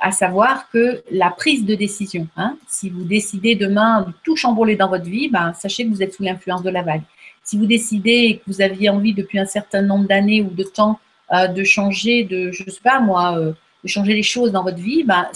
à 0.00 0.12
savoir 0.12 0.70
que 0.70 1.02
la 1.10 1.30
prise 1.30 1.66
de 1.66 1.74
décision, 1.74 2.26
hein, 2.38 2.56
si 2.66 2.88
vous 2.88 3.04
décidez 3.04 3.54
demain 3.54 4.02
de 4.02 4.12
tout 4.24 4.34
chambouler 4.34 4.76
dans 4.76 4.88
votre 4.88 5.04
vie, 5.04 5.28
ben, 5.28 5.52
sachez 5.52 5.84
que 5.84 5.90
vous 5.90 6.02
êtes 6.02 6.14
sous 6.14 6.22
l'influence 6.22 6.62
de 6.62 6.70
la 6.70 6.82
vague. 6.82 7.02
Si 7.42 7.58
vous 7.58 7.66
décidez 7.66 8.40
que 8.42 8.50
vous 8.50 8.62
aviez 8.62 8.88
envie 8.88 9.12
depuis 9.12 9.38
un 9.38 9.46
certain 9.46 9.82
nombre 9.82 10.08
d'années 10.08 10.40
ou 10.40 10.48
de 10.48 10.64
temps 10.64 10.98
de 11.30 11.64
changer, 11.64 12.24
de, 12.24 12.52
je 12.52 12.64
sais 12.70 12.80
pas 12.82 13.00
moi, 13.00 13.38
euh, 13.38 13.52
changer 13.84 14.14
les 14.14 14.22
choses 14.22 14.52
dans 14.52 14.62
votre 14.62 14.78
vie, 14.78 15.04
ben, 15.04 15.28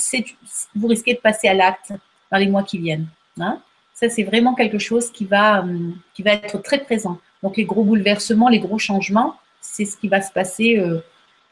vous 0.74 0.86
risquez 0.86 1.14
de 1.14 1.20
passer 1.20 1.48
à 1.48 1.54
l'acte 1.54 1.92
dans 2.30 2.38
les 2.38 2.48
mois 2.48 2.62
qui 2.62 2.78
viennent. 2.78 3.06
Hein. 3.38 3.60
Ça, 3.94 4.08
c'est 4.08 4.22
vraiment 4.22 4.54
quelque 4.54 4.78
chose 4.78 5.10
qui 5.10 5.24
va, 5.24 5.60
hum, 5.60 5.96
qui 6.14 6.22
va 6.22 6.32
être 6.32 6.58
très 6.62 6.78
présent. 6.78 7.18
Donc, 7.42 7.56
les 7.56 7.64
gros 7.64 7.84
bouleversements, 7.84 8.48
les 8.48 8.58
gros 8.58 8.78
changements, 8.78 9.36
c'est 9.60 9.84
ce 9.84 9.96
qui 9.96 10.08
va 10.08 10.20
se 10.22 10.32
passer 10.32 10.78
euh, 10.78 11.00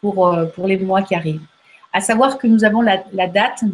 pour, 0.01 0.35
pour 0.55 0.67
les 0.67 0.79
mois 0.79 1.03
qui 1.03 1.15
arrivent. 1.15 1.43
À 1.93 2.01
savoir 2.01 2.39
que 2.39 2.47
nous 2.47 2.65
avons 2.65 2.81
la 2.81 3.27
date, 3.27 3.65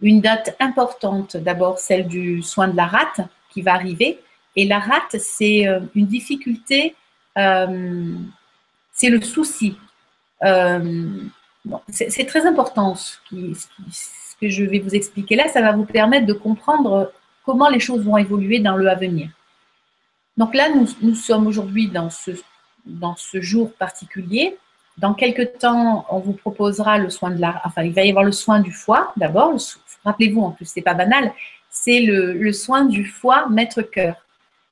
une 0.00 0.20
date 0.20 0.56
importante, 0.60 1.36
d'abord 1.36 1.78
celle 1.78 2.06
du 2.06 2.42
soin 2.42 2.68
de 2.68 2.76
la 2.76 2.86
rate 2.86 3.20
qui 3.50 3.62
va 3.62 3.74
arriver. 3.74 4.20
Et 4.56 4.64
la 4.64 4.78
rate, 4.78 5.16
c'est 5.18 5.66
une 5.94 6.06
difficulté 6.06 6.94
c'est 8.94 9.10
le 9.10 9.20
souci. 9.20 9.76
Euh, 10.44 11.20
c'est 11.88 12.26
très 12.26 12.46
important 12.46 12.94
ce, 12.94 13.18
que 14.40 14.48
je 14.48 14.64
vais 14.64 14.78
vous 14.78 14.94
expliquer 14.94 15.36
là. 15.36 15.48
Ça 15.48 15.60
va 15.60 15.72
vous 15.72 15.84
permettre 15.84 16.26
de 16.26 16.32
comprendre 16.32 17.12
comment 17.44 17.68
les 17.68 17.80
choses 17.80 18.04
vont 18.04 18.16
évoluer 18.16 18.60
dans 18.60 18.76
le 18.76 18.88
avenir. 18.88 19.28
Donc 20.36 20.54
là, 20.54 20.68
nous, 21.00 21.14
sommes 21.14 21.46
aujourd'hui 21.46 21.88
dans 21.88 22.10
ce, 22.10 22.32
dans 22.86 23.16
ce 23.16 23.40
jour 23.40 23.72
particulier. 23.72 24.56
Dans 24.98 25.14
quelques 25.14 25.58
temps, 25.58 26.06
on 26.08 26.18
vous 26.20 26.32
proposera 26.32 26.98
le 26.98 27.10
soin 27.10 27.30
de 27.30 27.40
la... 27.40 27.60
Enfin, 27.64 27.82
il 27.82 27.92
va 27.92 28.04
y 28.04 28.10
avoir 28.10 28.24
le 28.24 28.32
soin 28.32 28.60
du 28.60 28.72
foie 28.72 29.12
d'abord. 29.16 29.56
Rappelez-vous, 30.04 30.40
en 30.40 30.50
plus, 30.50 30.66
c'est 30.66 30.82
pas 30.82 30.94
banal. 30.94 31.32
C'est 31.70 32.00
le, 32.00 32.32
le, 32.32 32.52
soin 32.52 32.84
du 32.84 33.04
foie 33.04 33.48
maître-cœur. 33.48 34.14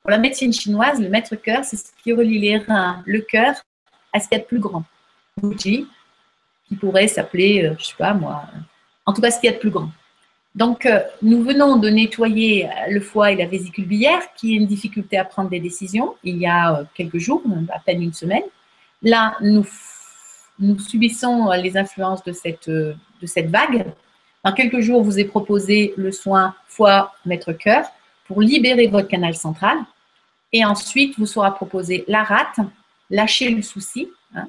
Pour 0.03 0.11
la 0.11 0.19
médecine 0.19 0.53
chinoise, 0.53 1.01
le 1.01 1.09
maître-cœur, 1.09 1.65
c'est 1.65 1.77
ce 1.77 1.91
qui 2.03 2.13
relie 2.13 2.39
les 2.39 2.59
reins, 2.59 3.03
le 3.07 3.21
cœur 3.21 3.55
à 4.13 4.21
ce 4.21 4.29
qu'il 4.29 4.39
y 4.39 4.41
a 4.41 4.45
de 4.45 4.49
plus 4.49 4.61
grand. 4.61 4.85
Outil 5.43 5.87
qui 6.69 6.77
pourrait 6.77 7.09
s'appeler, 7.09 7.65
euh, 7.65 7.75
je 7.79 7.83
ne 7.83 7.85
sais 7.85 7.95
pas 7.99 8.15
moi, 8.15 8.45
en 9.07 9.13
tout 9.13 9.21
cas 9.21 9.31
ce 9.31 9.41
qu'il 9.41 9.51
y 9.51 9.53
a 9.53 9.57
de 9.57 9.61
plus 9.61 9.71
grand? 9.71 9.91
Donc, 10.55 10.85
euh, 10.85 11.01
nous 11.23 11.43
venons 11.43 11.77
de 11.77 11.89
nettoyer 11.89 12.69
le 12.91 13.01
foie 13.01 13.33
et 13.33 13.37
la 13.37 13.47
vésicule 13.47 13.87
biliaire, 13.87 14.21
qui 14.37 14.53
est 14.53 14.57
une 14.57 14.67
difficulté 14.67 15.17
à 15.17 15.25
prendre 15.25 15.49
des 15.49 15.61
décisions, 15.61 16.15
il 16.23 16.37
y 16.37 16.47
a 16.47 16.77
euh, 16.77 16.85
quelques 16.95 17.19
jours, 17.19 17.43
à 17.73 17.79
peine 17.81 18.03
une 18.03 18.13
semaine. 18.13 18.43
Là, 19.03 19.35
nous, 19.41 19.67
nous 20.59 20.79
subissons 20.79 21.51
les 21.53 21.77
influences 21.77 22.23
de 22.23 22.33
cette, 22.33 22.69
de 22.69 22.97
cette 23.25 23.49
vague. 23.49 23.87
Dans 24.45 24.53
quelques 24.53 24.81
jours, 24.81 25.03
vous 25.03 25.19
est 25.19 25.25
proposé 25.25 25.95
le 25.97 26.13
soin 26.13 26.55
foie 26.69 27.13
maître 27.25 27.53
cœur 27.53 27.87
pour 28.27 28.43
libérer 28.43 28.89
votre 28.89 29.09
canal 29.09 29.35
central. 29.35 29.79
Et 30.53 30.65
ensuite, 30.65 31.19
vous 31.19 31.27
sera 31.27 31.55
proposé 31.55 32.05
la 32.09 32.23
rate, 32.23 32.59
lâcher 33.13 33.51
le 33.51 33.63
souci, 33.63 34.09
hein, 34.35 34.49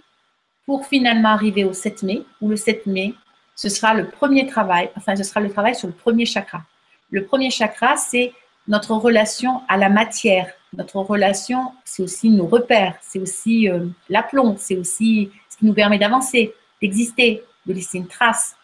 pour 0.66 0.88
finalement 0.88 1.30
arriver 1.30 1.66
au 1.66 1.74
7 1.74 2.02
mai, 2.02 2.24
où 2.42 2.50
le 2.50 2.56
7 2.56 2.88
mai, 2.88 3.14
ce 3.56 3.70
sera 3.70 3.94
le 3.94 4.08
premier 4.08 4.48
travail, 4.48 4.90
enfin, 4.96 5.16
ce 5.16 5.24
sera 5.24 5.42
le 5.42 5.52
travail 5.52 5.76
sur 5.76 5.88
le 5.88 5.94
premier 5.94 6.26
chakra. 6.26 6.64
Le 7.12 7.26
premier 7.26 7.52
chakra, 7.52 7.98
c'est 7.98 8.32
notre 8.68 8.94
relation 8.96 9.62
à 9.68 9.78
la 9.78 9.90
matière. 9.90 10.48
Notre 10.76 10.96
relation, 10.96 11.74
c'est 11.84 12.02
aussi 12.02 12.30
nos 12.30 12.48
repères, 12.48 12.96
c'est 13.02 13.20
aussi 13.20 13.70
euh, 13.70 13.86
l'aplomb, 14.10 14.56
c'est 14.58 14.78
aussi 14.78 15.30
ce 15.50 15.58
qui 15.58 15.66
nous 15.66 15.74
permet 15.74 16.00
d'avancer, 16.00 16.56
d'exister, 16.82 17.44
de 17.68 17.74
laisser 17.74 18.00
une 18.00 18.08
trace. 18.08 18.56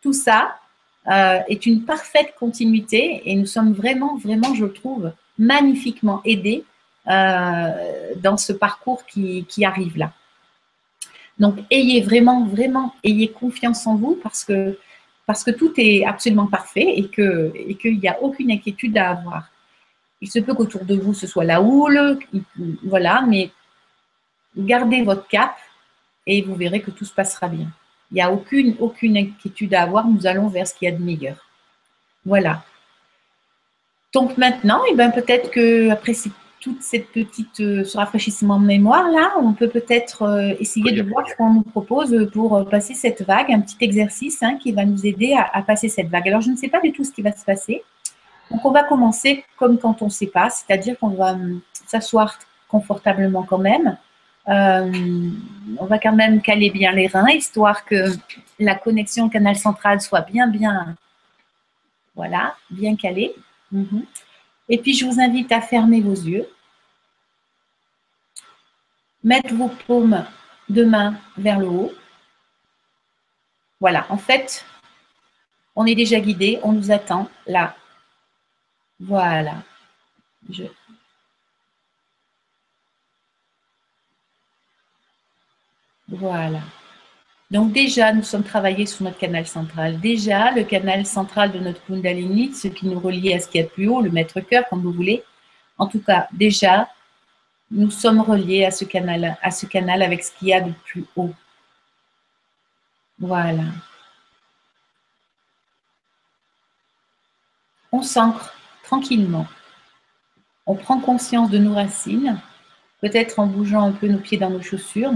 Tout 0.00 0.14
ça 0.14 0.56
euh, 1.08 1.40
est 1.48 1.66
une 1.66 1.84
parfaite 1.84 2.34
continuité 2.38 3.22
et 3.24 3.34
nous 3.34 3.46
sommes 3.46 3.72
vraiment, 3.72 4.16
vraiment, 4.16 4.54
je 4.54 4.64
trouve, 4.64 5.12
magnifiquement 5.36 6.22
aidés 6.24 6.64
dans 7.08 8.36
ce 8.36 8.52
parcours 8.52 9.04
qui, 9.06 9.64
arrive 9.64 9.96
là. 9.96 10.12
Donc, 11.38 11.58
ayez 11.70 12.02
vraiment, 12.02 12.44
vraiment, 12.44 12.94
ayez 13.04 13.30
confiance 13.30 13.86
en 13.86 13.96
vous 13.96 14.18
parce 14.22 14.44
que, 14.44 14.78
parce 15.24 15.44
que 15.44 15.50
tout 15.50 15.72
est 15.76 16.04
absolument 16.04 16.46
parfait 16.46 16.86
et 16.96 17.08
qu'il 17.08 17.52
et 17.54 17.96
n'y 17.96 18.08
a 18.08 18.20
aucune 18.20 18.50
inquiétude 18.50 18.98
à 18.98 19.10
avoir. 19.10 19.48
Il 20.20 20.30
se 20.30 20.40
peut 20.40 20.54
qu'autour 20.54 20.84
de 20.84 20.96
vous, 20.96 21.14
ce 21.14 21.26
soit 21.26 21.44
la 21.44 21.62
houle, 21.62 22.18
voilà, 22.82 23.22
mais 23.22 23.50
gardez 24.56 25.02
votre 25.02 25.28
cap 25.28 25.56
et 26.26 26.42
vous 26.42 26.56
verrez 26.56 26.80
que 26.80 26.90
tout 26.90 27.04
se 27.04 27.14
passera 27.14 27.48
bien. 27.48 27.68
Il 28.10 28.14
n'y 28.14 28.20
a 28.20 28.32
aucune, 28.32 28.74
aucune 28.80 29.16
inquiétude 29.16 29.74
à 29.74 29.82
avoir, 29.82 30.06
nous 30.06 30.26
allons 30.26 30.48
vers 30.48 30.66
ce 30.66 30.74
qu'il 30.74 30.88
y 30.88 30.92
a 30.92 30.96
de 30.96 31.02
meilleur. 31.02 31.36
Voilà. 32.24 32.64
Donc 34.12 34.36
maintenant, 34.38 34.82
eh 34.90 34.94
ben, 34.94 35.10
peut-être 35.10 35.50
que 35.50 35.90
après 35.90 36.14
toute 36.60 36.82
cette 36.82 37.08
petite 37.08 37.60
euh, 37.60 37.84
ce 37.84 37.96
rafraîchissement 37.96 38.58
de 38.60 38.66
mémoire 38.66 39.08
là, 39.10 39.32
on 39.40 39.52
peut 39.52 39.68
peut-être 39.68 40.22
euh, 40.22 40.54
essayer 40.58 40.92
de 40.92 41.02
voir 41.02 41.28
ce 41.28 41.34
qu'on 41.36 41.54
nous 41.54 41.62
propose 41.62 42.28
pour 42.32 42.56
euh, 42.56 42.64
passer 42.64 42.94
cette 42.94 43.22
vague, 43.22 43.50
un 43.50 43.60
petit 43.60 43.76
exercice 43.80 44.42
hein, 44.42 44.56
qui 44.60 44.72
va 44.72 44.84
nous 44.84 45.06
aider 45.06 45.34
à, 45.34 45.48
à, 45.52 45.62
passer 45.62 45.88
cette 45.88 46.08
vague. 46.08 46.28
Alors 46.28 46.40
je 46.40 46.50
ne 46.50 46.56
sais 46.56 46.68
pas 46.68 46.80
du 46.80 46.92
tout 46.92 47.04
ce 47.04 47.12
qui 47.12 47.22
va 47.22 47.32
se 47.32 47.44
passer. 47.44 47.82
Donc 48.50 48.64
on 48.64 48.70
va 48.70 48.82
commencer 48.84 49.44
comme 49.56 49.78
quand 49.78 50.02
on 50.02 50.06
ne 50.06 50.10
sait 50.10 50.26
pas, 50.26 50.50
c'est-à-dire 50.50 50.98
qu'on 50.98 51.10
va 51.10 51.32
hum, 51.32 51.60
s'asseoir 51.86 52.38
confortablement 52.68 53.42
quand 53.42 53.58
même. 53.58 53.96
Euh, 54.48 55.30
on 55.78 55.84
va 55.84 55.98
quand 55.98 56.14
même 56.14 56.40
caler 56.40 56.70
bien 56.70 56.92
les 56.92 57.06
reins, 57.06 57.28
histoire 57.30 57.84
que 57.84 58.06
la 58.58 58.74
connexion 58.74 59.26
au 59.26 59.28
canal 59.28 59.56
central 59.56 60.00
soit 60.00 60.22
bien, 60.22 60.48
bien, 60.48 60.96
voilà, 62.16 62.56
bien 62.70 62.96
calée. 62.96 63.34
Mhm. 63.70 64.04
Et 64.68 64.78
puis, 64.78 64.94
je 64.94 65.06
vous 65.06 65.20
invite 65.20 65.50
à 65.52 65.60
fermer 65.60 66.00
vos 66.00 66.14
yeux. 66.14 66.48
Mettre 69.24 69.54
vos 69.54 69.68
paumes 69.86 70.24
de 70.68 70.84
main 70.84 71.14
vers 71.36 71.58
le 71.58 71.68
haut. 71.68 71.92
Voilà, 73.80 74.06
en 74.10 74.18
fait, 74.18 74.64
on 75.76 75.86
est 75.86 75.94
déjà 75.94 76.20
guidé, 76.20 76.58
on 76.62 76.72
nous 76.72 76.90
attend 76.90 77.30
là. 77.46 77.76
Voilà. 79.00 79.62
Voilà. 86.08 86.62
Donc 87.50 87.72
déjà, 87.72 88.12
nous 88.12 88.22
sommes 88.22 88.44
travaillés 88.44 88.84
sur 88.84 89.04
notre 89.04 89.16
canal 89.16 89.46
central. 89.46 89.98
Déjà, 90.00 90.50
le 90.50 90.64
canal 90.64 91.06
central 91.06 91.50
de 91.50 91.58
notre 91.58 91.82
Kundalini, 91.86 92.52
ce 92.54 92.68
qui 92.68 92.86
nous 92.86 93.00
relie 93.00 93.32
à 93.32 93.40
ce 93.40 93.48
qu'il 93.48 93.60
y 93.62 93.64
a 93.64 93.66
de 93.66 93.72
plus 93.72 93.88
haut, 93.88 94.02
le 94.02 94.10
maître 94.10 94.40
cœur, 94.40 94.64
comme 94.68 94.82
vous 94.82 94.92
voulez. 94.92 95.24
En 95.78 95.86
tout 95.86 96.00
cas, 96.00 96.28
déjà, 96.32 96.88
nous 97.70 97.90
sommes 97.90 98.20
reliés 98.20 98.66
à 98.66 98.70
ce 98.70 98.84
canal, 98.84 99.38
à 99.42 99.50
ce 99.50 99.64
canal 99.64 100.02
avec 100.02 100.24
ce 100.24 100.32
qu'il 100.32 100.48
y 100.48 100.52
a 100.52 100.60
de 100.60 100.72
plus 100.84 101.06
haut. 101.16 101.32
Voilà. 103.18 103.64
On 107.90 108.02
s'ancre 108.02 108.54
tranquillement. 108.82 109.46
On 110.66 110.74
prend 110.74 111.00
conscience 111.00 111.48
de 111.48 111.56
nos 111.56 111.74
racines, 111.74 112.38
peut-être 113.00 113.38
en 113.38 113.46
bougeant 113.46 113.84
un 113.84 113.92
peu 113.92 114.06
nos 114.06 114.18
pieds 114.18 114.36
dans 114.36 114.50
nos 114.50 114.60
chaussures, 114.60 115.12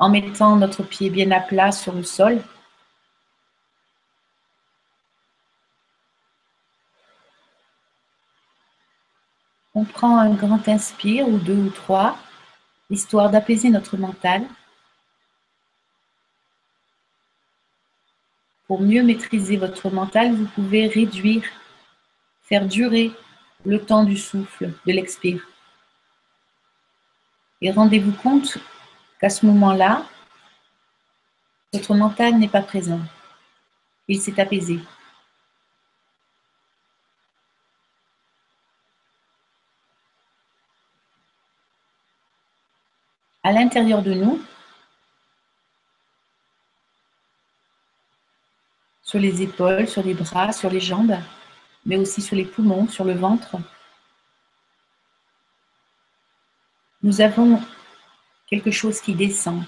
en 0.00 0.08
mettant 0.08 0.56
notre 0.56 0.82
pied 0.82 1.10
bien 1.10 1.30
à 1.30 1.40
plat 1.40 1.70
sur 1.70 1.92
le 1.92 2.02
sol. 2.02 2.42
On 9.74 9.84
prend 9.84 10.18
un 10.18 10.30
grand 10.30 10.66
inspire 10.68 11.28
ou 11.28 11.38
deux 11.38 11.54
ou 11.54 11.70
trois, 11.70 12.16
histoire 12.88 13.30
d'apaiser 13.30 13.68
notre 13.68 13.98
mental. 13.98 14.46
Pour 18.66 18.80
mieux 18.80 19.02
maîtriser 19.02 19.58
votre 19.58 19.90
mental, 19.90 20.34
vous 20.34 20.46
pouvez 20.46 20.86
réduire, 20.86 21.44
faire 22.42 22.66
durer 22.66 23.12
le 23.66 23.84
temps 23.84 24.04
du 24.04 24.16
souffle, 24.16 24.72
de 24.86 24.92
l'expire. 24.92 25.46
Et 27.60 27.70
rendez-vous 27.70 28.12
compte 28.12 28.58
qu'à 29.20 29.30
ce 29.30 29.44
moment-là, 29.46 30.06
votre 31.72 31.94
mental 31.94 32.38
n'est 32.38 32.48
pas 32.48 32.62
présent. 32.62 33.00
Il 34.08 34.20
s'est 34.20 34.40
apaisé. 34.40 34.80
À 43.42 43.52
l'intérieur 43.52 44.02
de 44.02 44.14
nous, 44.14 44.42
sur 49.02 49.18
les 49.18 49.42
épaules, 49.42 49.88
sur 49.88 50.02
les 50.02 50.14
bras, 50.14 50.52
sur 50.52 50.70
les 50.70 50.80
jambes, 50.80 51.16
mais 51.84 51.96
aussi 51.96 52.22
sur 52.22 52.36
les 52.36 52.44
poumons, 52.44 52.88
sur 52.88 53.04
le 53.04 53.14
ventre. 53.14 53.56
Nous 57.02 57.20
avons 57.20 57.60
quelque 58.50 58.70
chose 58.70 59.00
qui 59.00 59.14
descend, 59.14 59.62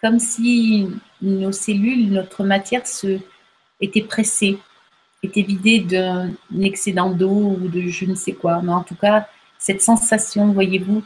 comme 0.00 0.18
si 0.18 0.88
nos 1.22 1.52
cellules, 1.52 2.10
notre 2.12 2.44
matière 2.44 2.86
se, 2.86 3.18
était 3.80 4.02
pressée, 4.02 4.58
était 5.22 5.42
vidée 5.42 5.80
d'un 5.80 6.30
excédent 6.60 7.10
d'eau 7.10 7.56
ou 7.60 7.68
de 7.68 7.88
je 7.88 8.04
ne 8.04 8.14
sais 8.14 8.32
quoi. 8.34 8.62
Mais 8.62 8.72
en 8.72 8.84
tout 8.84 8.94
cas, 8.94 9.28
cette 9.58 9.82
sensation, 9.82 10.52
voyez-vous, 10.52 11.02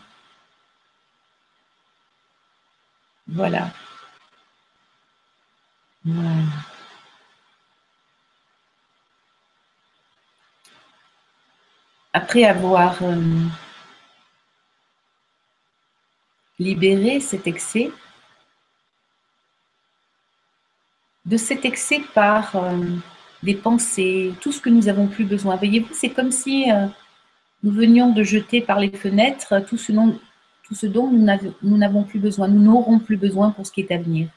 voilà. 3.28 3.70
Voilà. 6.04 6.30
Après 12.12 12.44
avoir 12.44 13.02
euh, 13.02 13.16
libérer 16.62 17.20
cet 17.20 17.46
excès, 17.46 17.90
de 21.24 21.36
cet 21.36 21.64
excès 21.64 22.00
par 22.14 22.56
euh, 22.56 22.80
des 23.42 23.54
pensées, 23.54 24.32
tout 24.40 24.52
ce 24.52 24.60
que 24.60 24.70
nous 24.70 24.88
avons 24.88 25.06
plus 25.06 25.24
besoin. 25.24 25.56
Voyez-vous, 25.56 25.92
c'est 25.92 26.10
comme 26.10 26.32
si 26.32 26.70
euh, 26.70 26.86
nous 27.62 27.72
venions 27.72 28.12
de 28.12 28.22
jeter 28.22 28.60
par 28.60 28.78
les 28.80 28.90
fenêtres 28.90 29.60
tout 29.68 29.76
ce 29.76 29.92
dont, 29.92 31.10
nous 31.10 31.76
n'avons 31.76 32.02
plus 32.04 32.18
besoin, 32.18 32.48
nous 32.48 32.62
n'aurons 32.62 32.98
plus 32.98 33.16
besoin 33.16 33.50
pour 33.50 33.66
ce 33.66 33.72
qui 33.72 33.82
est 33.82 33.92
à 33.92 33.98
venir. 33.98 34.28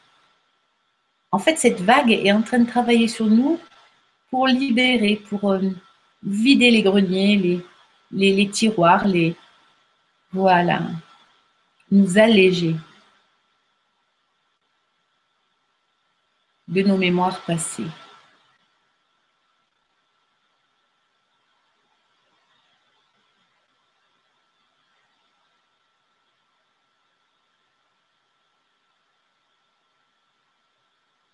En 1.32 1.40
fait, 1.40 1.58
cette 1.58 1.82
vague 1.82 2.12
est 2.12 2.32
en 2.32 2.42
train 2.42 2.60
de 2.60 2.68
travailler 2.68 3.08
sur 3.08 3.28
nous 3.28 3.60
pour 4.30 4.48
libérer, 4.48 5.22
pour 5.30 5.52
euh, 5.52 5.62
vider 6.24 6.72
les 6.72 6.82
greniers, 6.82 7.62
les 8.12 8.50
tiroirs, 8.50 9.08
les... 9.08 9.36
Voilà 10.32 10.82
nous 11.96 12.18
alléger 12.18 12.76
de 16.68 16.82
nos 16.82 16.98
mémoires 16.98 17.40
passées. 17.46 17.88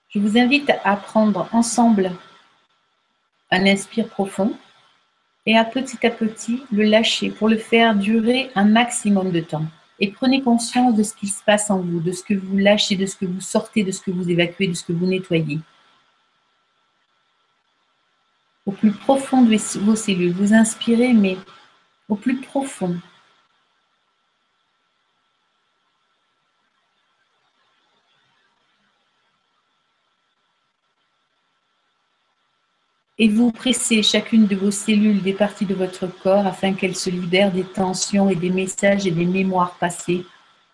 Je 0.09 0.19
vous 0.19 0.37
invite 0.37 0.71
à 0.83 0.95
prendre 0.95 1.49
ensemble 1.53 2.11
un 3.49 3.65
inspire 3.65 4.07
profond 4.07 4.55
et 5.47 5.57
à 5.57 5.65
petit 5.65 6.05
à 6.05 6.11
petit 6.11 6.63
le 6.71 6.83
lâcher 6.83 7.31
pour 7.31 7.49
le 7.49 7.57
faire 7.57 7.95
durer 7.95 8.51
un 8.53 8.65
maximum 8.65 9.31
de 9.31 9.39
temps 9.39 9.65
et 10.01 10.12
prenez 10.12 10.41
conscience 10.41 10.96
de 10.96 11.03
ce 11.03 11.13
qui 11.13 11.27
se 11.27 11.43
passe 11.43 11.70
en 11.70 11.79
vous, 11.79 12.00
de 12.00 12.12
ce 12.12 12.24
que 12.24 12.34
vous 12.34 12.58
lâchez, 12.58 12.96
de 12.96 13.05
ce 13.05 13.15
que 13.15 13.25
vous 13.25 13.39
sortez, 13.39 13.84
de 13.84 13.91
ce 13.91 14.01
que 14.01 14.10
vous 14.10 14.29
évacuez, 14.29 14.67
de 14.67 14.74
ce 14.74 14.84
que 14.84 14.93
vous 14.93 15.05
nettoyez. 15.05 15.60
Au 18.65 18.72
plus 18.72 18.91
profond 18.91 19.43
de 19.43 19.55
vos 19.79 19.96
cellules, 19.96 20.34
vous 20.34 20.53
inspirez, 20.53 21.13
mais 21.13 21.38
au 22.10 22.15
plus 22.15 22.41
profond, 22.41 22.98
Et 33.23 33.29
vous 33.29 33.51
pressez 33.51 34.01
chacune 34.01 34.47
de 34.47 34.55
vos 34.55 34.71
cellules 34.71 35.21
des 35.21 35.33
parties 35.33 35.67
de 35.67 35.75
votre 35.75 36.07
corps 36.07 36.47
afin 36.47 36.73
qu'elles 36.73 36.95
se 36.95 37.11
libèrent 37.11 37.51
des 37.51 37.63
tensions 37.63 38.31
et 38.31 38.35
des 38.35 38.49
messages 38.49 39.05
et 39.05 39.11
des 39.11 39.27
mémoires 39.27 39.75
passées 39.75 40.25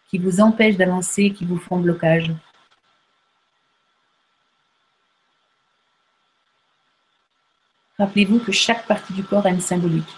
qui 0.10 0.18
vous 0.18 0.40
empêchent 0.40 0.78
d'avancer, 0.78 1.34
qui 1.34 1.44
vous 1.44 1.58
font 1.58 1.78
blocage. 1.78 2.32
Rappelez-vous 8.00 8.40
que 8.40 8.54
chaque 8.54 8.88
partie 8.88 9.12
du 9.12 9.26
corps 9.26 9.46
a 9.46 9.50
une 9.50 9.60
symbolique. 9.60 10.16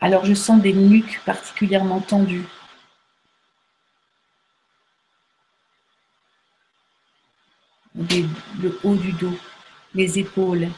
Alors 0.00 0.24
je 0.24 0.34
sens 0.34 0.62
des 0.62 0.72
nuques 0.72 1.20
particulièrement 1.26 1.98
tendues. 1.98 2.46
Le 7.94 8.78
haut 8.84 8.96
du 8.96 9.12
dos, 9.12 9.38
les 9.94 10.18
épaules. 10.18 10.68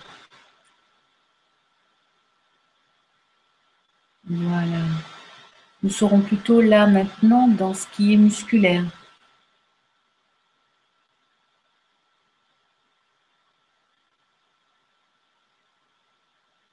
Voilà. 4.26 4.80
Nous 5.82 5.90
serons 5.90 6.20
plutôt 6.20 6.62
là 6.62 6.86
maintenant 6.86 7.46
dans 7.46 7.74
ce 7.74 7.86
qui 7.88 8.14
est 8.14 8.16
musculaire. 8.16 8.84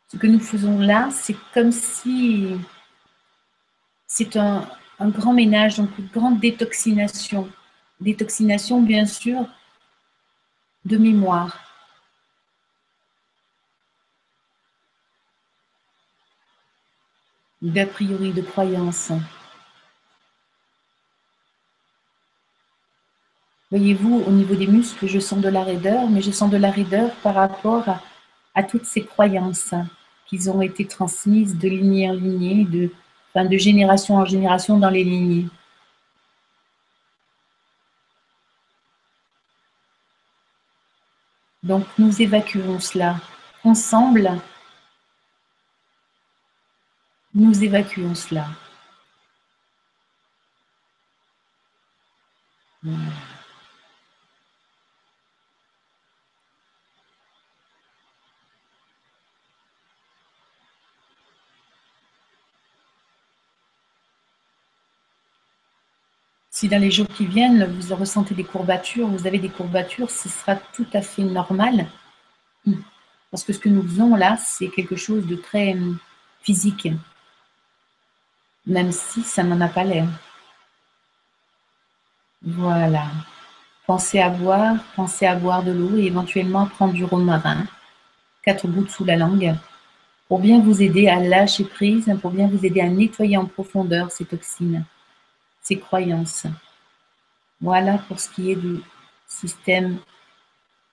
Ce 0.08 0.18
que 0.18 0.28
nous 0.28 0.40
faisons 0.40 0.80
là, 0.80 1.10
c'est 1.12 1.36
comme 1.54 1.72
si 1.72 2.58
c'est 4.08 4.36
un, 4.36 4.68
grand 5.00 5.34
ménage, 5.34 5.78
donc 5.78 5.90
une 5.98 6.08
grande 6.08 6.40
détoxination. 6.40 7.50
Détoxination, 8.02 8.82
bien 8.82 9.06
sûr, 9.06 9.46
de 10.86 10.98
mémoire. 10.98 11.60
D'a 17.62 17.86
priori, 17.86 18.34
de 18.34 18.42
croyance. 18.42 19.12
Voyez-vous, 23.70 24.24
au 24.28 24.32
niveau 24.32 24.56
des 24.56 24.68
muscles, 24.68 25.08
je 25.08 25.20
sens 25.20 25.40
de 25.40 25.48
la 25.48 25.64
raideur, 25.64 26.10
mais 26.10 26.22
je 26.22 26.32
sens 26.32 26.50
de 26.50 26.58
la 26.58 26.72
raideur 26.72 27.12
par 27.24 27.36
rapport 27.36 27.86
à, 28.54 28.64
toutes 28.64 28.86
ces 28.86 29.06
croyances 29.06 29.74
qu'ils 30.28 30.50
ont 30.50 30.62
été 30.62 30.86
transmises 30.86 31.58
de 31.58 31.70
lignée 31.70 32.10
en 32.10 32.14
lignée, 32.14 32.66
de, 32.66 32.90
de 33.36 33.58
génération 33.58 34.16
en 34.16 34.26
génération 34.26 34.78
dans 34.78 34.90
les 34.90 35.04
lignées. 35.04 35.48
Donc 41.64 41.86
nous 41.98 42.22
évacuons 42.22 42.80
cela 42.80 43.18
ensemble. 43.64 44.32
Nous 47.34 47.64
évacuons 47.64 48.16
cela. 48.16 48.48
Si 66.62 66.68
dans 66.68 66.78
les 66.78 66.92
jours 66.92 67.08
qui 67.08 67.26
viennent, 67.26 67.66
vous 67.66 67.96
ressentez 67.96 68.36
des 68.36 68.44
courbatures, 68.44 69.08
vous 69.08 69.26
avez 69.26 69.40
des 69.40 69.50
courbatures, 69.50 70.12
ce 70.12 70.30
sera 70.30 70.56
tout 70.56 70.86
à 70.94 71.02
fait 71.02 71.24
normal. 71.24 71.88
Parce 73.32 73.44
que 73.44 73.52
ce 73.52 73.58
que 73.58 73.68
nous 73.68 73.82
faisons 73.82 74.16
là, 74.16 74.38
c'est 74.38 74.68
quelque 74.68 74.96
chose 74.96 75.26
de 75.26 75.36
très 75.36 75.74
hum, 75.74 75.98
physique. 76.44 76.88
Même 78.68 78.92
si 78.92 79.24
ça 79.24 79.42
n'en 79.42 79.60
a 79.60 79.70
pas 79.70 79.84
l'air. 79.84 80.08
Voilà. 82.44 83.06
Pensez 83.88 84.20
à 84.20 84.30
boire, 84.30 84.76
pensez 84.96 85.26
à 85.26 85.34
boire 85.34 85.64
de 85.64 85.72
l'eau 85.72 85.98
et 85.98 86.06
éventuellement 86.06 86.68
prendre 86.68 86.94
du 86.94 87.06
romarin, 87.06 87.66
quatre 88.44 88.68
gouttes 88.68 88.92
sous 88.92 89.04
la 89.04 89.16
langue, 89.16 89.56
pour 90.28 90.38
bien 90.38 90.62
vous 90.62 90.84
aider 90.84 91.08
à 91.08 91.20
lâcher 91.20 91.64
prise, 91.64 92.16
pour 92.22 92.30
bien 92.30 92.48
vous 92.48 92.64
aider 92.64 92.82
à 92.82 92.88
nettoyer 92.88 93.38
en 93.38 93.48
profondeur 93.48 94.12
ces 94.12 94.26
toxines 94.26 94.86
ses 95.62 95.80
croyances. 95.80 96.48
Voilà 97.62 98.00
pour 98.00 98.20
ce 98.20 98.30
qui 98.30 98.52
est 98.52 98.56
du 98.56 98.82
système 99.28 100.00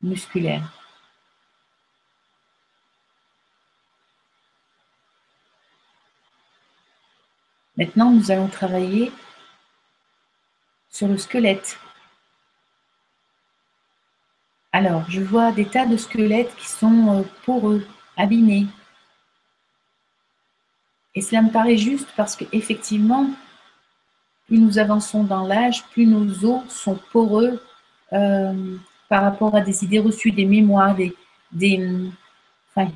musculaire. 0.03 0.73
Maintenant, 7.77 8.11
nous 8.11 8.31
allons 8.31 8.49
travailler 8.49 9.13
sur 10.91 11.07
le 11.07 11.17
squelette. 11.17 11.79
Alors, 14.73 15.09
je 15.09 15.21
vois 15.21 15.53
des 15.53 15.65
tas 15.65 15.87
de 15.87 15.97
squelettes 15.97 16.55
qui 16.57 16.69
sont 16.69 17.21
euh, 17.21 17.23
poreux, 17.45 17.87
abîmés. 18.17 18.67
Et 21.15 21.23
cela 21.23 21.43
me 21.43 21.51
paraît 21.51 21.77
juste 21.77 22.09
parce 22.17 22.37
qu'effectivement, 22.37 23.31
plus 24.49 24.59
nous 24.59 24.79
avançons 24.79 25.23
dans 25.25 25.47
l'âge, 25.47 25.85
plus 25.93 26.07
nos 26.07 26.45
os 26.45 26.63
sont 26.69 26.99
poreux 27.13 27.63
euh, 28.15 28.77
par 29.09 29.23
rapport 29.23 29.55
à 29.55 29.61
des 29.61 29.85
idées 29.85 29.99
reçues, 29.99 30.33
des 30.33 30.47
mémoires, 30.47 30.97
des, 31.53 32.01
enfin, 32.75 32.91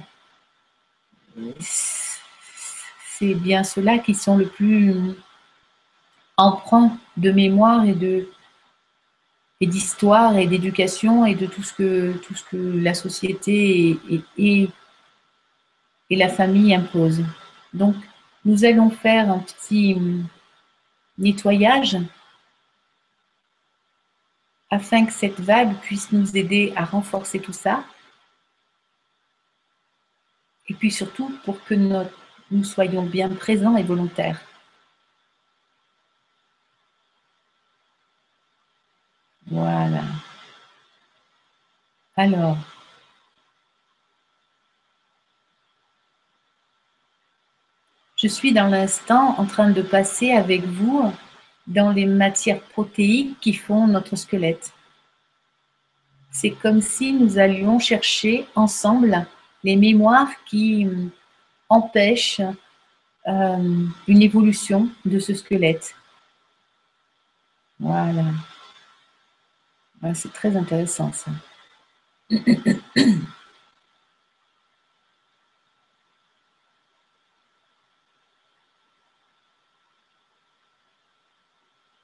c'est 1.61 3.35
bien 3.35 3.63
ceux-là 3.63 3.99
qui 3.99 4.15
sont 4.15 4.37
le 4.37 4.47
plus 4.47 5.15
emprunts 6.39 6.97
de 7.17 7.31
mémoire 7.31 7.85
et 7.85 7.95
de 7.95 8.29
et 9.61 9.67
d'histoire 9.67 10.37
et 10.37 10.47
d'éducation 10.47 11.25
et 11.25 11.37
de 11.37 11.47
tout 11.47 11.63
ce 11.63 11.73
que 11.73 12.15
tout 12.25 12.35
ce 12.35 12.43
que 12.45 12.57
la 12.57 12.95
société 12.95 13.91
et, 14.11 14.25
et, 14.37 14.69
et 16.11 16.17
la 16.17 16.29
famille 16.29 16.75
imposent. 16.75 17.25
Donc, 17.73 17.95
nous 18.45 18.65
allons 18.65 18.91
faire 18.91 19.31
un 19.31 19.39
petit 19.39 19.97
nettoyage 21.19 21.99
afin 24.71 25.05
que 25.05 25.13
cette 25.13 25.39
vague 25.39 25.77
puisse 25.81 26.13
nous 26.13 26.37
aider 26.37 26.73
à 26.77 26.85
renforcer 26.85 27.41
tout 27.41 27.53
ça. 27.53 27.85
Et 30.69 30.75
puis 30.75 30.91
surtout 30.91 31.39
pour 31.45 31.63
que 31.65 31.75
nous 31.75 32.65
soyons 32.65 33.03
bien 33.03 33.29
présents 33.29 33.77
et 33.77 33.83
volontaires. 33.83 34.41
Voilà. 39.47 40.05
Alors, 42.17 42.57
Je 48.23 48.29
suis 48.29 48.53
dans 48.53 48.69
l'instant 48.69 49.35
en 49.37 49.47
train 49.47 49.71
de 49.71 49.83
passer 49.83 50.31
avec 50.31 50.63
vous 50.63 51.13
dans 51.67 51.91
les 51.91 52.07
matières 52.07 52.61
protéiques 52.61 53.41
qui 53.41 53.53
font 53.53 53.89
notre 53.89 54.15
squelette. 54.15 54.73
C'est 56.31 56.53
comme 56.53 56.81
si 56.81 57.13
nous 57.13 57.41
allions 57.41 57.81
chercher 57.81 58.47
ensemble 58.55 59.27
les 59.65 59.75
mémoires 59.75 60.31
qui 60.47 60.87
empêchent 61.69 62.41
euh, 63.27 63.87
une 64.07 64.23
évolution 64.23 64.89
de 65.05 65.19
ce 65.19 65.35
squelette. 65.35 65.97
Voilà. 67.81 68.27
C'est 70.15 70.33
très 70.33 70.57
intéressant 70.57 71.11
ça. 71.13 71.33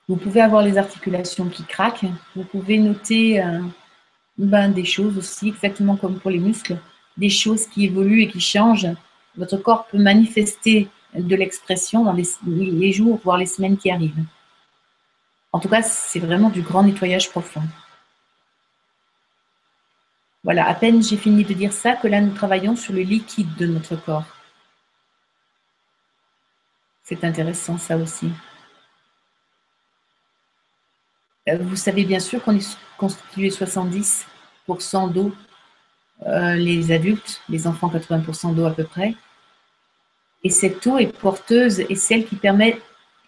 Vous 0.09 0.17
pouvez 0.17 0.41
avoir 0.41 0.63
les 0.63 0.79
articulations 0.79 1.49
qui 1.49 1.65
craquent. 1.65 2.07
Vous 2.35 2.45
pouvez 2.45 2.79
noter 2.79 3.43
euh, 3.43 3.61
ben, 4.39 4.71
des 4.71 4.85
choses 4.85 5.19
aussi, 5.19 5.49
exactement 5.49 5.97
comme 5.97 6.19
pour 6.19 6.31
les 6.31 6.39
muscles, 6.39 6.79
des 7.19 7.29
choses 7.29 7.67
qui 7.67 7.85
évoluent 7.85 8.23
et 8.23 8.29
qui 8.29 8.41
changent. 8.41 8.89
Votre 9.37 9.59
corps 9.59 9.87
peut 9.87 9.99
manifester 9.99 10.89
de 11.15 11.37
l'expression 11.37 12.05
dans 12.05 12.15
les, 12.15 12.27
les, 12.47 12.93
jours, 12.93 13.21
voire 13.23 13.37
les 13.37 13.47
semaines 13.47 13.77
qui 13.77 13.91
arrivent. 13.91 14.25
En 15.53 15.61
tout 15.61 15.69
cas, 15.69 15.83
c'est 15.83 16.21
vraiment 16.21 16.49
du 16.49 16.63
grand 16.63 16.83
nettoyage 16.83 17.31
profond. 17.31 17.63
Voilà, 20.45 20.67
à 20.69 20.75
peine 20.75 21.03
j'ai 21.03 21.17
fini 21.17 21.45
de 21.45 21.53
dire 21.53 21.73
ça 21.73 21.95
que 21.95 22.09
là, 22.09 22.21
nous 22.21 22.33
travaillons 22.33 22.77
sur 22.77 22.95
le 22.95 23.03
liquide 23.03 23.55
de 23.57 23.67
notre 23.67 23.97
corps. 23.97 24.25
C'est 27.03 27.25
intéressant 27.25 27.77
ça 27.77 27.97
aussi. 27.97 28.31
Euh, 31.49 31.59
vous 31.61 31.77
savez 31.77 32.05
bien 32.05 32.21
sûr 32.21 32.43
qu'on 32.43 32.57
est 32.57 32.79
constitué 32.97 33.49
70% 33.49 35.13
d'eau, 35.13 35.35
euh, 36.27 36.55
les 36.55 36.93
adultes, 36.93 37.43
les 37.49 37.67
enfants 37.67 37.89
80% 37.89 38.55
d'eau 38.55 38.67
à 38.67 38.73
peu 38.73 38.85
près. 38.85 39.15
Et 40.45 40.51
cette 40.51 40.87
eau 40.87 40.99
est 40.99 41.13
porteuse 41.19 41.81
et 41.81 41.95
celle 41.95 42.27
qui 42.27 42.37
permet 42.37 42.81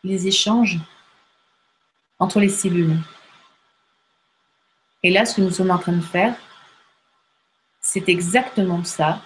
les 0.04 0.26
échanges 0.26 0.78
entre 2.18 2.40
les 2.40 2.48
cellules. 2.48 2.96
Et 5.02 5.10
là, 5.10 5.24
ce 5.24 5.36
que 5.36 5.40
nous 5.40 5.50
sommes 5.50 5.70
en 5.70 5.78
train 5.78 5.92
de 5.92 6.02
faire, 6.02 6.34
c'est 7.80 8.08
exactement 8.08 8.84
ça. 8.84 9.22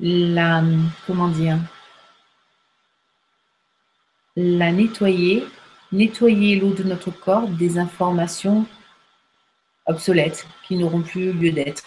La, 0.00 0.62
comment 1.06 1.28
dire, 1.28 1.58
la 4.34 4.72
nettoyer, 4.72 5.46
nettoyer 5.92 6.56
l'eau 6.56 6.72
de 6.72 6.82
notre 6.82 7.10
corps 7.10 7.46
des 7.48 7.78
informations 7.78 8.66
obsolètes 9.86 10.46
qui 10.66 10.76
n'auront 10.76 11.02
plus 11.02 11.32
lieu 11.32 11.52
d'être. 11.52 11.84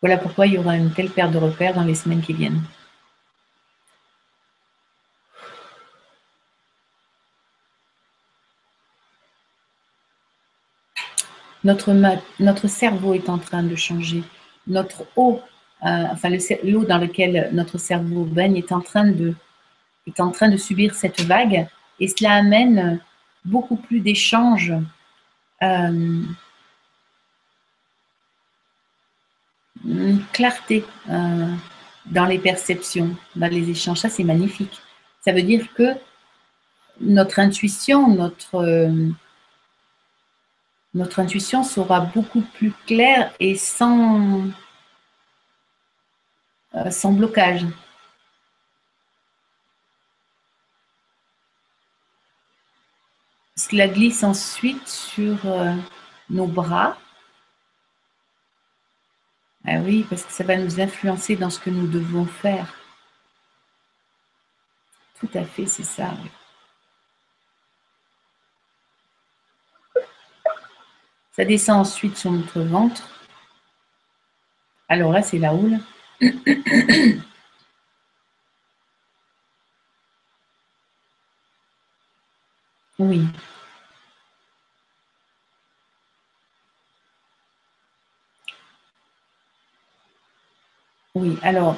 Voilà 0.00 0.16
pourquoi 0.16 0.46
il 0.46 0.54
y 0.54 0.58
aura 0.58 0.76
une 0.76 0.92
telle 0.92 1.10
perte 1.10 1.32
de 1.32 1.38
repères 1.38 1.74
dans 1.74 1.84
les 1.84 1.94
semaines 1.94 2.22
qui 2.22 2.32
viennent. 2.32 2.62
Notre, 11.64 12.66
cerveau 12.66 13.14
est 13.14 13.28
en 13.28 13.38
train 13.38 13.62
de 13.62 13.76
changer. 13.76 14.24
Notre 14.66 15.04
eau, 15.14 15.40
euh, 15.84 16.04
enfin 16.10 16.28
l'eau 16.64 16.84
dans 16.84 16.98
laquelle 16.98 17.50
notre 17.52 17.78
cerveau 17.78 18.24
baigne 18.24 18.56
est 18.56 18.72
en 18.72 18.80
train 18.80 19.12
de 19.12 19.36
subir 20.56 20.94
cette 20.96 21.20
vague 21.20 21.68
et 22.00 22.08
cela 22.08 22.34
amène 22.34 23.00
beaucoup 23.44 23.76
plus 23.76 24.00
d'échanges. 24.00 24.72
Euh, 25.62 26.22
une 29.84 30.24
clarté 30.32 30.84
euh, 31.08 31.54
dans 32.06 32.26
les 32.26 32.38
perceptions, 32.38 33.16
dans 33.36 33.48
les 33.48 33.70
échanges. 33.70 33.98
Ça, 33.98 34.08
c'est 34.08 34.24
magnifique. 34.24 34.80
Ça 35.24 35.32
veut 35.32 35.42
dire 35.42 35.72
que 35.74 35.94
notre 37.00 37.38
intuition, 37.38 38.08
notre, 38.08 38.90
notre 40.94 41.20
intuition 41.20 41.64
sera 41.64 42.00
beaucoup 42.00 42.42
plus 42.42 42.72
claire 42.86 43.32
et 43.40 43.56
sans, 43.56 44.42
euh, 46.74 46.90
sans 46.90 47.12
blocage. 47.12 47.64
Cela 53.72 53.88
glisse 53.88 54.22
ensuite 54.22 54.86
sur 54.86 55.46
euh, 55.46 55.74
nos 56.28 56.46
bras. 56.46 56.98
Ah 59.64 59.78
oui, 59.78 60.04
parce 60.10 60.24
que 60.24 60.30
ça 60.30 60.44
va 60.44 60.58
nous 60.58 60.78
influencer 60.78 61.36
dans 61.36 61.48
ce 61.48 61.58
que 61.58 61.70
nous 61.70 61.86
devons 61.86 62.26
faire. 62.26 62.74
Tout 65.18 65.30
à 65.32 65.42
fait, 65.44 65.64
c'est 65.64 65.84
ça. 65.84 66.12
Ça 71.30 71.46
descend 71.46 71.80
ensuite 71.80 72.18
sur 72.18 72.30
notre 72.30 72.60
ventre. 72.60 73.08
Alors 74.86 75.12
là, 75.12 75.22
c'est 75.22 75.38
la 75.38 75.54
houle. 75.54 75.78
Oui. 82.98 83.26
Oui, 91.14 91.38
alors, 91.42 91.76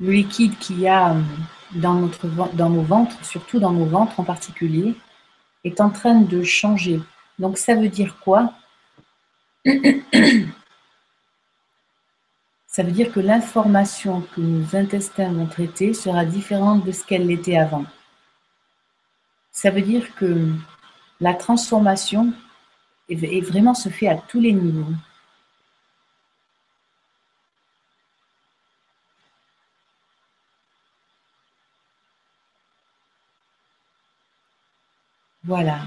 le 0.00 0.12
liquide 0.12 0.58
qu'il 0.58 0.80
y 0.80 0.88
a 0.88 1.14
euh, 1.14 1.20
dans, 1.74 1.94
nos 1.94 2.82
ventres, 2.82 3.24
surtout 3.24 3.58
dans 3.58 3.72
nos 3.72 3.86
ventres 3.86 4.18
en 4.18 4.24
particulier, 4.24 4.94
est 5.64 5.80
en 5.80 5.90
train 5.90 6.20
de 6.20 6.42
changer 6.42 7.00
donc 7.38 7.58
ça 7.58 7.74
veut 7.74 7.88
dire 7.88 8.18
quoi? 8.20 8.52
Ça 12.66 12.82
veut 12.82 12.90
dire 12.90 13.12
que 13.12 13.20
l'information 13.20 14.22
que 14.34 14.40
nos 14.40 14.74
intestins 14.74 15.32
vont 15.32 15.46
traiter 15.46 15.94
sera 15.94 16.24
différente 16.24 16.84
de 16.84 16.90
ce 16.90 17.04
qu'elle 17.04 17.28
l'était 17.28 17.56
avant. 17.56 17.84
Ça 19.52 19.70
veut 19.70 19.80
dire 19.80 20.12
que 20.16 20.50
la 21.20 21.34
transformation 21.34 22.32
est 23.08 23.40
vraiment 23.42 23.74
se 23.74 23.88
fait 23.90 24.08
à 24.08 24.16
tous 24.16 24.40
les 24.40 24.52
niveaux. 24.52 24.92
Voilà 35.54 35.78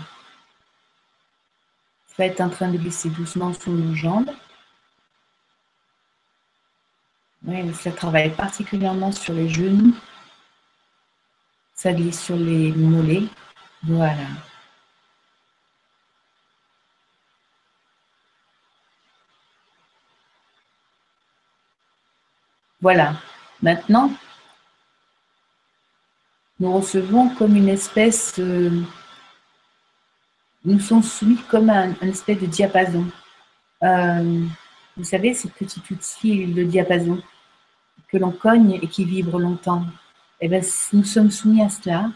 va 2.17 2.25
être 2.25 2.41
en 2.41 2.49
train 2.49 2.69
de 2.69 2.77
glisser 2.77 3.09
doucement 3.09 3.53
sous 3.53 3.71
nos 3.71 3.93
jambes. 3.93 4.31
ça 7.73 7.91
travaille 7.91 8.31
particulièrement 8.31 9.11
sur 9.11 9.33
les 9.33 9.49
genoux. 9.49 9.95
Ça 11.75 11.93
glisse 11.93 12.19
sur 12.19 12.35
les 12.35 12.71
mollets. 12.71 13.27
Voilà. 13.83 14.27
Voilà. 22.81 23.13
Maintenant, 23.61 24.11
nous 26.59 26.73
recevons 26.73 27.29
comme 27.35 27.55
une 27.55 27.69
espèce 27.69 28.39
nous 30.67 30.81
sommes 30.81 31.03
soumis 31.03 31.37
comme 31.49 31.69
un, 31.69 31.93
espèce 32.01 32.39
de 32.39 32.45
diapason. 32.45 33.05
Euh, 33.83 34.43
vous 34.97 35.03
savez, 35.03 35.33
ce 35.33 35.47
petit 35.47 35.81
outil, 35.89 36.45
le 36.45 36.65
diapason, 36.65 37.21
que 38.09 38.17
l'on 38.17 38.31
cogne 38.31 38.77
et 38.81 38.87
qui 38.87 39.05
vibre 39.05 39.39
longtemps. 39.39 39.85
Eh 40.41 40.49
bien, 40.49 40.59
nous 40.91 41.05
sommes 41.05 41.31
soumis 41.31 41.61
à 41.63 41.69
cela, 41.69 42.11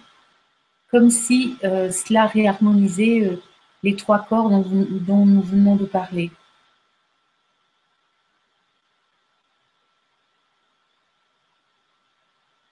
comme 0.90 1.10
si 1.10 1.58
euh, 1.64 1.92
cela 1.92 2.28
réharmonisait 2.28 3.26
euh, 3.26 3.42
les 3.84 3.96
trois 3.96 4.20
corps 4.20 4.50
dont 4.50 5.26
nous 5.26 5.42
venons 5.42 5.78
de 5.78 5.86
parler. 5.86 6.30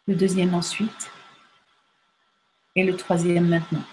Le 0.08 0.16
deuxième 0.16 0.54
ensuite, 0.56 1.10
et 2.76 2.84
le 2.84 2.98
troisième 2.98 3.48
maintenant. 3.48 3.84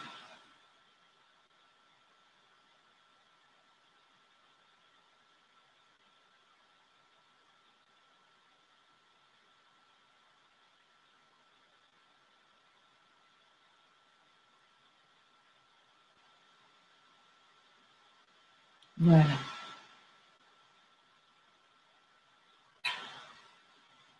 Voilà. 18.98 19.24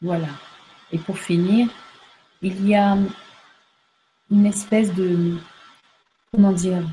Voilà. 0.06 0.28
Et 0.92 0.98
pour 0.98 1.18
finir, 1.18 1.68
il 2.40 2.64
y 2.64 2.76
a 2.76 2.96
une 4.30 4.46
espèce 4.46 4.94
de, 4.94 5.36
comment 6.30 6.52
dire, 6.52 6.84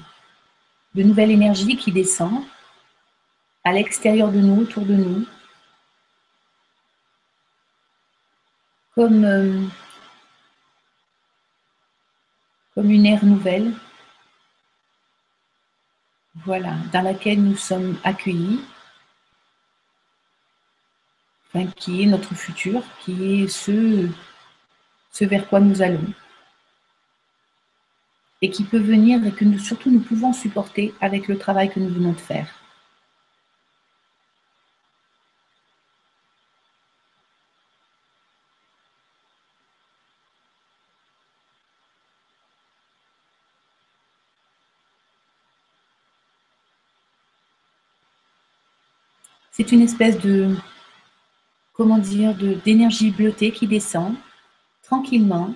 de 0.96 1.04
nouvelle 1.04 1.30
énergie 1.30 1.78
qui 1.78 1.92
descend 1.92 2.44
à 3.64 3.72
l'extérieur 3.72 4.32
de 4.32 4.40
nous, 4.40 4.64
autour 4.64 4.84
de 4.84 4.96
nous, 4.96 5.28
comme, 8.96 9.24
euh, 9.24 9.62
comme 12.74 12.90
une 12.90 13.06
ère 13.06 13.24
nouvelle. 13.24 13.74
Voilà, 16.46 16.78
dans 16.92 17.04
laquelle 17.04 17.44
nous 17.44 17.58
sommes 17.58 17.96
accueillis, 18.04 18.60
qui 21.76 22.02
est 22.02 22.06
notre 22.08 22.34
futur, 22.36 22.84
qui 23.00 23.44
est 23.44 23.48
ce, 23.48 24.10
vers 25.22 25.48
quoi 25.48 25.60
nous 25.60 25.82
allons. 25.82 26.14
et 28.42 28.50
qui 28.50 28.64
peut 28.66 28.78
venir 28.78 29.26
et 29.26 29.32
que 29.32 29.46
nous, 29.46 29.58
surtout 29.60 29.90
nous 29.90 30.02
pouvons 30.02 30.34
supporter 30.34 30.94
avec 31.02 31.28
le 31.30 31.38
travail 31.38 31.70
que 31.72 31.80
nous 31.80 31.90
venons 31.90 32.12
de 32.12 32.20
faire. 32.20 32.48
C'est 49.52 49.72
une 49.72 49.82
espèce 49.82 50.18
de, 50.20 50.56
comment 51.74 51.98
dire, 51.98 52.36
d'énergie 52.64 53.12
bleutée 53.12 53.52
qui 53.52 53.68
descend 53.68 54.14
tranquillement. 54.84 55.54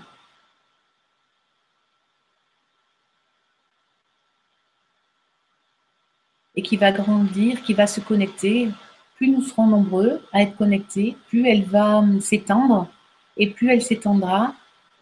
Et 6.56 6.64
qui 6.64 6.76
va 6.76 6.92
grandir, 6.92 7.62
qui 7.62 7.74
va 7.74 7.86
se 7.86 8.02
connecter. 8.02 8.70
Plus 9.16 9.30
nous 9.30 9.44
serons 9.44 9.68
nombreux 9.68 10.22
à 10.34 10.42
être 10.42 10.58
connectés, 10.58 11.16
plus 11.28 11.48
elle 11.48 11.64
va 11.64 12.04
s'étendre. 12.20 12.88
Et 13.38 13.52
plus 13.52 13.70
elle 13.70 13.84
s'étendra, 13.84 14.56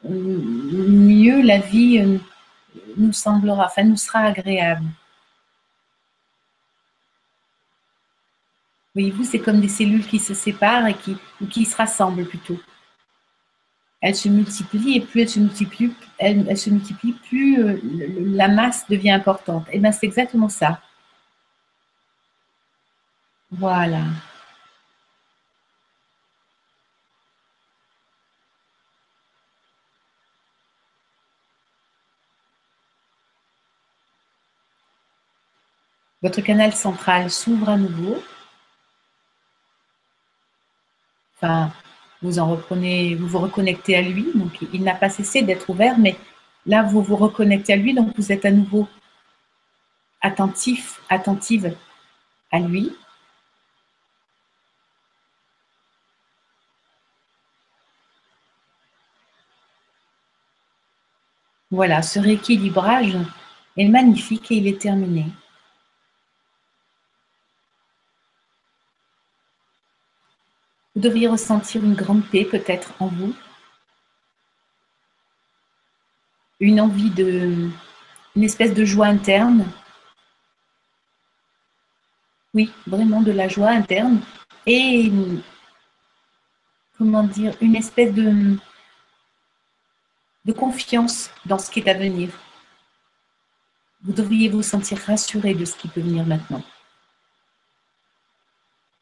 mieux 0.03 1.41
la 1.41 1.59
vie 1.59 1.99
euh, 1.99 2.17
nous 2.97 3.13
semblera, 3.13 3.65
enfin 3.65 3.83
nous 3.83 3.97
sera 3.97 4.19
agréable. 4.19 4.85
Voyez-vous, 8.95 9.25
c'est 9.25 9.39
comme 9.39 9.59
des 9.59 9.67
cellules 9.67 10.07
qui 10.07 10.19
se 10.19 10.33
séparent 10.33 10.87
et 10.87 10.93
qui, 10.93 11.17
ou 11.41 11.47
qui 11.47 11.65
se 11.65 11.75
rassemblent 11.75 12.25
plutôt. 12.25 12.57
Elles 14.01 14.15
se 14.15 14.29
multiplient 14.29 14.97
et 14.97 15.01
plus 15.01 15.21
elles 15.21 15.27
se 16.57 16.69
multiplient, 16.69 17.13
plus 17.27 17.61
euh, 17.61 17.79
la 18.33 18.47
masse 18.47 18.87
devient 18.89 19.11
importante. 19.11 19.67
Et 19.67 19.71
eh 19.73 19.79
bien, 19.79 19.91
c'est 19.91 20.05
exactement 20.05 20.47
ça. 20.47 20.79
Voilà. 23.51 24.03
Votre 36.21 36.41
canal 36.41 36.73
central 36.73 37.29
s'ouvre 37.29 37.69
à 37.69 37.77
nouveau. 37.77 38.23
Vous 42.21 42.39
en 42.39 42.49
reprenez, 42.49 43.15
vous 43.15 43.27
vous 43.27 43.39
reconnectez 43.39 43.95
à 43.95 44.01
lui. 44.01 44.27
Donc, 44.35 44.51
il 44.73 44.83
n'a 44.83 44.95
pas 44.95 45.09
cessé 45.09 45.41
d'être 45.41 45.69
ouvert, 45.69 45.97
mais 45.99 46.15
là, 46.65 46.83
vous 46.83 47.01
vous 47.01 47.15
reconnectez 47.15 47.73
à 47.73 47.75
lui, 47.75 47.93
donc 47.93 48.15
vous 48.17 48.31
êtes 48.31 48.45
à 48.45 48.51
nouveau 48.51 48.87
attentif, 50.21 51.01
attentive 51.09 51.75
à 52.51 52.59
lui. 52.59 52.91
Voilà, 61.71 62.01
ce 62.01 62.19
rééquilibrage 62.19 63.17
est 63.77 63.87
magnifique 63.87 64.51
et 64.51 64.55
il 64.55 64.67
est 64.67 64.79
terminé. 64.81 65.25
Vous 70.95 71.01
devriez 71.01 71.27
ressentir 71.27 71.83
une 71.83 71.93
grande 71.93 72.25
paix 72.29 72.45
peut-être 72.45 72.93
en 73.01 73.07
vous. 73.07 73.35
Une 76.61 76.79
envie 76.79 77.09
de, 77.09 77.69
une 78.35 78.43
espèce 78.43 78.73
de 78.73 78.85
joie 78.85 79.07
interne. 79.07 79.65
Oui, 82.53 82.71
vraiment 82.87 83.21
de 83.21 83.33
la 83.33 83.49
joie 83.49 83.71
interne. 83.71 84.21
Et, 84.65 85.11
comment 86.97 87.23
dire, 87.23 87.53
une 87.59 87.75
espèce 87.75 88.13
de, 88.13 88.55
de 90.45 90.53
confiance 90.53 91.29
dans 91.45 91.57
ce 91.57 91.69
qui 91.69 91.81
est 91.81 91.89
à 91.89 91.93
venir. 91.93 92.29
Vous 94.01 94.13
devriez 94.13 94.47
vous 94.47 94.63
sentir 94.63 94.97
rassuré 94.99 95.53
de 95.53 95.65
ce 95.65 95.75
qui 95.75 95.89
peut 95.89 95.99
venir 95.99 96.25
maintenant. 96.25 96.63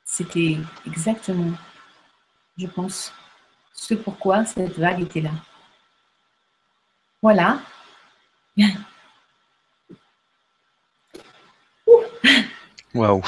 C'était 0.05 0.57
exactement 0.87 1.51
je 2.57 2.67
pense, 2.67 3.13
ce 3.73 3.93
pourquoi 3.93 4.45
cette 4.45 4.77
vague 4.77 5.01
était 5.01 5.21
là. 5.21 5.31
Voilà. 7.21 7.59
Waouh. 12.93 13.21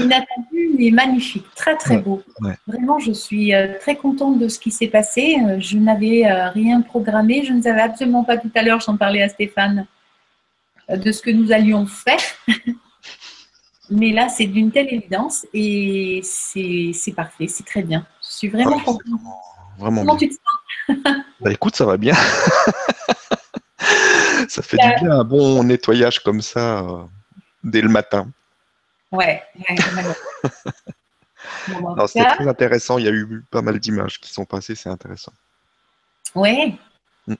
Inattendu. 0.00 0.70
mais 0.78 0.90
magnifique, 0.90 1.46
très 1.56 1.76
très 1.76 1.98
beau. 1.98 2.22
Vraiment, 2.66 2.98
je 2.98 3.12
suis 3.12 3.54
euh, 3.54 3.78
très 3.80 3.96
contente 3.96 4.38
de 4.38 4.48
ce 4.48 4.58
qui 4.58 4.70
s'est 4.70 4.88
passé. 4.88 5.38
Euh, 5.42 5.58
je 5.60 5.78
n'avais 5.78 6.26
euh, 6.26 6.50
rien 6.50 6.82
programmé, 6.82 7.42
je 7.44 7.52
ne 7.52 7.62
savais 7.62 7.80
absolument 7.80 8.24
pas 8.24 8.36
tout 8.36 8.50
à 8.54 8.62
l'heure, 8.62 8.80
j'en 8.80 8.96
parlais 8.96 9.22
à 9.22 9.28
Stéphane, 9.28 9.86
de 10.88 11.12
ce 11.12 11.22
que 11.22 11.30
nous 11.30 11.52
allions 11.52 11.86
faire. 11.86 12.20
Mais 13.90 14.12
là, 14.12 14.28
c'est 14.28 14.46
d'une 14.46 14.72
telle 14.72 14.92
évidence 14.92 15.46
et 15.52 16.20
c'est 16.24 17.12
parfait, 17.14 17.48
c'est 17.48 17.66
très 17.66 17.82
bien. 17.82 18.06
Je 18.22 18.36
suis 18.36 18.48
vraiment 18.48 18.80
contente. 18.80 19.02
Vraiment 19.78 20.02
Comment 20.02 20.16
tu 20.16 20.28
te 20.28 20.34
sens? 20.34 20.42
Bah, 21.40 21.52
Écoute, 21.52 21.76
ça 21.76 21.84
va 21.84 21.96
bien. 21.96 22.14
ça 24.48 24.62
fait 24.62 24.78
du 24.78 25.02
bien 25.02 25.10
un 25.10 25.24
bon 25.24 25.64
nettoyage 25.64 26.20
comme 26.20 26.40
ça 26.40 26.80
euh, 26.80 27.04
dès 27.62 27.80
le 27.80 27.88
matin. 27.88 28.28
Ouais, 29.12 29.42
ouais 29.68 29.76
C'était 32.06 32.24
très 32.36 32.48
intéressant. 32.48 32.98
Il 32.98 33.04
y 33.04 33.08
a 33.08 33.12
eu 33.12 33.44
pas 33.50 33.62
mal 33.62 33.78
d'images 33.78 34.20
qui 34.20 34.32
sont 34.32 34.44
passées, 34.44 34.74
c'est 34.74 34.88
intéressant. 34.88 35.32
Ouais. 36.34 36.74
Mm. 37.26 37.34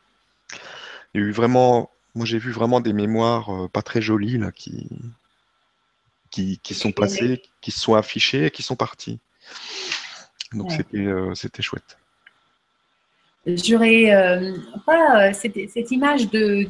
Il 1.15 1.21
y 1.21 1.25
a 1.25 1.27
eu 1.27 1.33
vraiment, 1.33 1.91
moi 2.15 2.27
j'ai 2.27 2.39
vu 2.39 2.53
vraiment 2.53 2.81
des 2.81 2.93
mémoires 2.93 3.51
euh, 3.51 3.69
pas 3.69 3.83
très 3.83 4.03
jolies 4.03 4.39
là 4.39 4.53
qui, 4.53 4.89
qui, 6.63 6.75
sont 6.75 6.93
passés, 6.93 7.43
qui 7.61 7.71
se 7.71 7.81
sont 7.81 7.95
affichés 7.95 8.47
et 8.47 8.51
qui 8.51 8.63
sont 8.63 8.77
partis. 8.77 9.21
Donc 10.53 10.73
euh, 10.95 11.35
c'était 11.35 11.63
chouette. 11.63 11.99
J'aurais 13.47 14.15
euh, 14.15 14.57
pas 14.87 15.29
euh, 15.29 15.33
cette, 15.33 15.91
image 15.91 16.31
de 16.31 16.67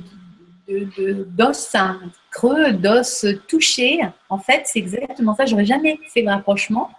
d'os 0.66 1.74
hein, 1.74 2.00
creux, 2.30 2.72
d'os 2.72 3.26
touché. 3.48 4.00
En 4.28 4.38
fait, 4.38 4.62
c'est 4.64 4.78
exactement 4.78 5.34
ça. 5.34 5.44
J'aurais 5.44 5.66
jamais 5.66 5.98
fait 6.12 6.22
le 6.22 6.30
rapprochement. 6.30 6.90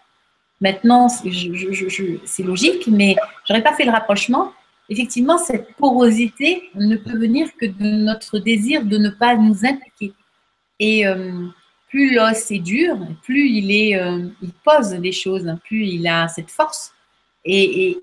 Maintenant, 0.62 1.10
c'est 1.10 2.44
logique, 2.44 2.88
mais 2.88 3.16
j'aurais 3.46 3.64
pas 3.64 3.74
fait 3.74 3.86
le 3.86 3.92
rapprochement. 3.92 4.54
Effectivement, 4.88 5.40
cette 5.40 5.74
porosité 5.74 6.70
ne 6.76 6.96
peut 6.96 7.18
venir 7.18 7.50
que 7.60 7.66
de 7.66 8.04
notre 8.04 8.38
désir 8.38 8.86
de 8.86 8.98
ne 8.98 9.10
pas 9.10 9.36
nous 9.36 9.66
impliquer. 9.66 10.14
Et 10.80 11.06
plus 11.90 12.14
l'os 12.14 12.52
est 12.52 12.60
dur, 12.60 12.98
plus 13.24 13.48
il, 13.48 13.72
est, 13.72 13.98
euh, 13.98 14.28
il 14.42 14.52
pose 14.64 14.90
des 14.92 15.12
choses, 15.12 15.46
plus 15.64 15.86
il 15.86 16.08
a 16.08 16.28
cette 16.28 16.52
force. 16.52 16.94
Et, 17.48 18.02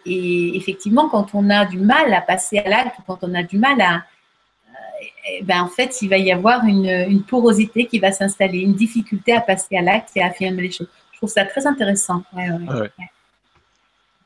effectivement, 0.57 1.09
quand 1.09 1.35
on 1.35 1.51
a 1.51 1.65
du 1.67 1.79
mal 1.79 2.15
à 2.15 2.21
passer 2.21 2.59
à 2.59 2.69
l'acte, 2.69 2.97
quand 3.07 3.19
on 3.23 3.35
a 3.35 3.43
du 3.43 3.59
mal 3.59 3.81
à, 3.81 3.97
euh, 3.97 5.43
ben 5.43 5.63
en 5.63 5.69
fait, 5.69 6.01
il 6.01 6.09
va 6.09 6.17
y 6.17 6.31
avoir 6.31 6.65
une, 6.65 7.23
porosité 7.25 7.87
qui 7.87 7.99
va 7.99 8.13
s'installer, 8.13 8.61
une 8.61 8.75
difficulté 8.75 9.33
à 9.33 9.41
passer 9.41 9.77
à 9.77 9.83
l'acte 9.83 10.11
et 10.17 10.23
à 10.23 10.27
affirmer 10.27 10.63
les 10.63 10.71
choses. 10.71 10.89
Je 11.13 11.19
trouve 11.19 11.31
ça 11.31 11.45
très 11.45 11.67
intéressant. 11.67 12.23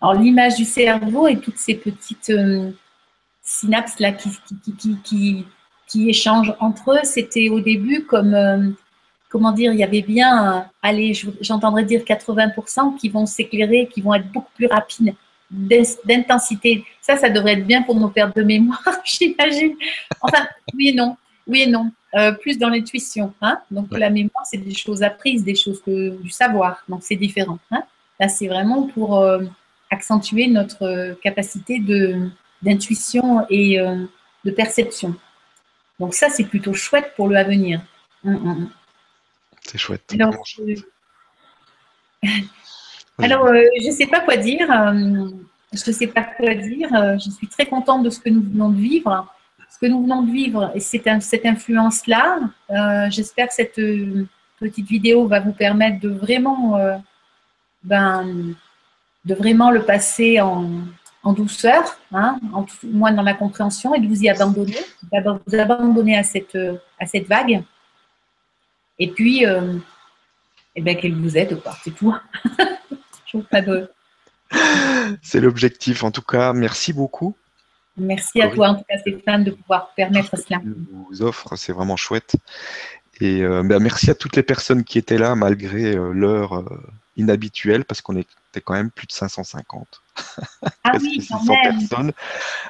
Alors, 0.01 0.14
l'image 0.14 0.57
du 0.57 0.64
cerveau 0.64 1.29
et 1.29 1.38
toutes 1.38 1.57
ces 1.57 1.75
petites 1.75 2.31
euh, 2.31 2.71
synapses 3.42 3.99
là 3.99 4.12
qui, 4.12 4.29
qui, 4.62 4.99
qui, 5.03 5.47
qui, 5.87 6.11
échangent 6.11 6.55
entre 6.61 6.92
eux, 6.92 7.05
c'était 7.05 7.49
au 7.49 7.61
début 7.61 8.05
comme 8.05 8.77
comment 9.29 9.53
dire, 9.53 9.73
il 9.73 9.79
y 9.79 9.85
avait 9.85 10.03
bien, 10.03 10.67
allez, 10.83 11.12
j'entendrais 11.41 11.85
dire 11.85 12.03
80% 12.03 12.97
qui 12.97 13.09
vont 13.09 13.27
s'éclairer, 13.27 13.89
qui 13.93 14.01
vont 14.01 14.15
être 14.15 14.31
beaucoup 14.33 14.53
plus 14.55 14.67
rapides 14.67 15.15
d'intensité. 15.51 16.85
Ça, 17.01 17.17
ça 17.17 17.31
devrait 17.31 17.53
être 17.55 17.67
bien 17.67 17.83
pour 17.83 17.95
nos 17.95 18.09
pertes 18.09 18.37
de 18.37 18.43
mémoire, 18.43 18.83
j'imagine. 19.05 19.75
Enfin, 20.21 20.47
oui 20.75 20.89
et 20.89 20.95
non. 20.95 21.17
Oui 21.47 21.62
et 21.62 21.67
non. 21.67 21.91
Euh, 22.15 22.33
plus 22.33 22.59
dans 22.59 22.69
l'intuition. 22.69 23.35
Hein 23.43 23.61
Donc, 23.71 23.89
la 23.93 24.11
mémoire, 24.11 24.45
c'est 24.47 24.59
des 24.59 24.75
choses 24.75 25.03
apprises, 25.03 25.45
des 25.45 25.55
choses 25.55 25.83
que, 25.83 26.11
du 26.21 26.31
savoir. 26.31 26.83
Donc, 26.89 27.01
c'est 27.03 27.17
différent. 27.17 27.59
Hein 27.71 27.83
Là, 28.19 28.29
c'est 28.29 28.49
vraiment 28.49 28.85
pour 28.85 29.19
euh, 29.19 29.45
accentuer 29.91 30.49
notre 30.49 31.15
capacité 31.23 31.83
d'intuition 32.62 33.47
et 33.51 33.79
euh, 33.79 34.05
de 34.45 34.51
perception. 34.51 35.15
Donc, 36.01 36.15
ça, 36.15 36.31
c'est 36.31 36.45
plutôt 36.45 36.73
chouette 36.73 37.12
pour 37.17 37.29
le 37.29 37.37
avenir. 37.37 37.83
Hum, 38.25 38.35
hum, 38.35 38.49
hum. 38.49 38.71
C'est 39.67 39.79
chouette. 39.79 40.15
Alors, 43.19 43.47
euh, 43.47 43.63
je 43.81 43.87
ne 43.87 43.93
sais 43.93 44.07
pas 44.07 44.21
quoi 44.21 44.37
dire. 44.37 44.71
Euh, 44.71 45.29
je 45.73 45.91
ne 45.91 45.95
sais 45.95 46.07
pas 46.07 46.23
quoi 46.23 46.55
dire. 46.55 46.89
Euh, 46.95 47.19
je 47.19 47.31
suis 47.31 47.49
très 47.49 47.67
contente 47.67 48.03
de 48.03 48.11
ce 48.11 48.21
que 48.21 48.31
nous 48.31 48.43
venons 48.43 48.71
de 48.71 48.81
vivre. 48.81 49.27
ce 49.71 49.79
que 49.79 49.87
nous 49.87 50.03
venons 50.03 50.23
de 50.23 50.31
vivre 50.31 50.73
et 50.75 50.81
cette, 50.81 51.09
cette 51.23 51.45
influence-là, 51.45 52.41
euh, 52.71 53.11
j'espère 53.11 53.49
que 53.49 53.55
cette 53.55 53.81
petite 54.59 54.87
vidéo 54.87 55.27
va 55.27 55.41
vous 55.41 55.53
permettre 55.53 56.01
de 56.01 56.09
vraiment, 56.09 56.77
euh, 56.77 56.97
ben, 57.83 58.55
de 59.25 59.35
vraiment 59.35 59.71
le 59.71 59.83
passer 59.83 60.41
en, 60.41 60.71
en 61.23 61.33
douceur, 61.33 61.99
hein, 62.13 62.39
en 62.53 62.63
tout, 62.63 62.77
moins 62.85 63.13
dans 63.13 63.23
la 63.23 63.35
compréhension, 63.35 63.95
et 63.95 64.01
de 64.01 64.07
vous 64.07 64.23
y 64.23 64.31
abandonner, 64.31 64.79
vous 65.13 65.59
abandonner 65.59 66.17
à 66.17 66.23
cette, 66.23 66.57
à 66.99 67.07
cette 67.07 67.27
vague. 67.27 67.63
Et 68.99 69.11
puis, 69.11 69.45
eh 70.75 70.81
ben, 70.81 70.97
qu'elle 70.97 71.15
vous 71.15 71.37
aide, 71.37 71.61
quoi. 71.63 71.77
C'est 71.83 71.95
tout. 71.95 72.15
Pas 73.51 73.61
de. 73.61 73.91
C'est 75.23 75.41
l'objectif, 75.41 76.05
en 76.05 76.11
tout 76.11 76.23
cas. 76.23 76.53
Merci 76.53 76.93
beaucoup. 76.93 77.37
Merci 77.97 78.43
à 78.43 78.49
toi, 78.49 78.69
en 78.71 78.75
tout 78.77 78.85
cas, 78.89 78.99
Stéphane, 78.99 79.45
de 79.45 79.53
pouvoir 79.53 79.93
permettre 79.95 80.37
cela. 80.37 80.61
vous 80.65 81.23
offre, 81.23 81.57
c'est 81.57 81.73
vraiment 81.73 81.97
chouette. 81.97 82.37
Et 83.21 83.43
euh, 83.43 83.63
ben, 83.63 83.79
merci 83.79 84.11
à 84.11 84.15
toutes 84.15 84.37
les 84.37 84.43
personnes 84.43 84.85
qui 84.85 84.99
étaient 84.99 85.17
là 85.17 85.35
malgré 85.35 85.97
euh, 85.97 86.13
l'heure 86.13 86.59
euh, 86.59 86.83
inhabituelle, 87.17 87.87
parce 87.87 88.03
qu'on 88.03 88.17
était 88.17 88.61
quand 88.63 88.75
même 88.75 88.91
plus 88.91 89.07
de 89.07 89.13
550. 89.13 90.03
Ah 90.89 90.93
oui, 91.01 91.21
600 91.21 91.55
personnes. 91.63 92.13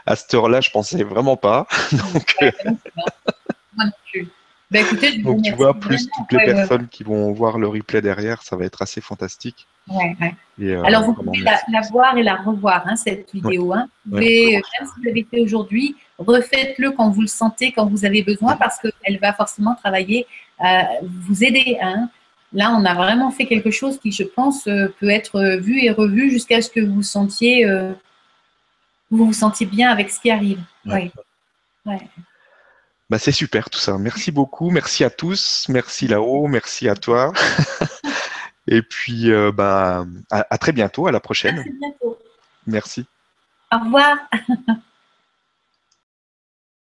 À 0.07 0.17
cette 0.17 0.33
heure-là, 0.33 0.63
je 0.63 0.71
pensais 0.71 1.03
vraiment 1.05 1.37
pas. 1.37 1.67
Donc, 1.93 2.37
bah, 4.71 4.81
écoutez, 4.81 5.19
Donc 5.19 5.43
tu 5.43 5.53
vois, 5.53 5.75
plus 5.75 6.09
toutes 6.09 6.33
les 6.33 6.45
personnes 6.45 6.89
qui 6.89 7.05
vont 7.05 7.33
voir 7.33 7.59
le 7.59 7.69
replay 7.69 8.03
derrière, 8.03 8.43
ça 8.43 8.57
va 8.57 8.65
être 8.65 8.83
assez 8.83 9.01
fantastique. 9.01 9.67
Ouais, 9.89 10.17
euh, 10.61 10.83
Alors 10.83 11.05
vous 11.05 11.15
pouvez 11.15 11.39
la, 11.39 11.81
voir 11.93 12.19
et 12.19 12.25
la 12.25 12.35
revoir, 12.35 12.83
hein, 12.87 12.97
cette 12.97 13.33
vidéo. 13.33 13.73
Hein. 13.73 13.89
Vous 14.05 14.17
pouvez, 14.17 14.55
même 14.55 14.63
si 14.89 14.93
vous 14.97 15.03
l'avez 15.05 15.27
fait 15.31 15.41
aujourd'hui, 15.41 15.95
refaites-le 16.19 16.91
quand 16.91 17.11
vous 17.11 17.21
le 17.21 17.29
sentez, 17.29 17.71
quand 17.71 17.87
vous 17.87 18.05
avez 18.05 18.23
besoin, 18.23 18.57
parce 18.57 18.81
qu'elle 18.81 19.21
va 19.21 19.33
forcément 19.33 19.77
travailler, 19.77 20.27
euh, 20.65 20.83
vous 21.29 21.45
aider. 21.45 21.79
Hein. 21.81 22.11
Là, 22.53 22.75
on 22.77 22.85
a 22.85 22.95
vraiment 22.95 23.31
fait 23.31 23.47
quelque 23.47 23.71
chose 23.71 24.01
qui, 24.01 24.11
je 24.11 24.25
pense, 24.25 24.67
euh, 24.67 24.93
peut 24.99 25.11
être 25.11 25.59
vu 25.61 25.79
et 25.85 25.93
revu 25.93 26.29
jusqu'à 26.31 26.61
ce 26.61 26.71
que 26.71 26.81
vous 26.81 27.03
sentiez, 27.05 27.65
vous 29.13 29.27
vous 29.27 29.33
sentiez 29.33 29.67
bien 29.67 29.91
avec 29.91 30.11
ce 30.11 30.19
qui 30.19 30.31
arrive. 30.31 30.59
Ouais. 30.85 31.13
Bah, 33.09 33.19
c'est 33.19 33.33
super 33.33 33.71
tout 33.71 33.79
ça. 33.79 33.99
Merci 33.99 34.33
beaucoup. 34.33 34.71
Merci 34.71 35.05
à 35.05 35.11
tous. 35.11 35.67
Merci 35.69 36.09
là-haut. 36.09 36.49
Merci 36.49 36.89
à 36.89 36.95
toi. 36.95 37.33
Et 38.69 38.83
puis, 38.83 39.31
euh, 39.31 39.53
bah, 39.53 40.05
à, 40.31 40.47
à, 40.51 40.59
très 40.59 40.73
bientôt. 40.73 41.07
À 41.07 41.13
la 41.13 41.21
prochaine. 41.21 41.59
À 41.59 41.63
très 41.63 41.71
bientôt. 41.71 42.19
Merci. 42.67 43.07
Au 43.73 43.79
revoir. 43.79 44.17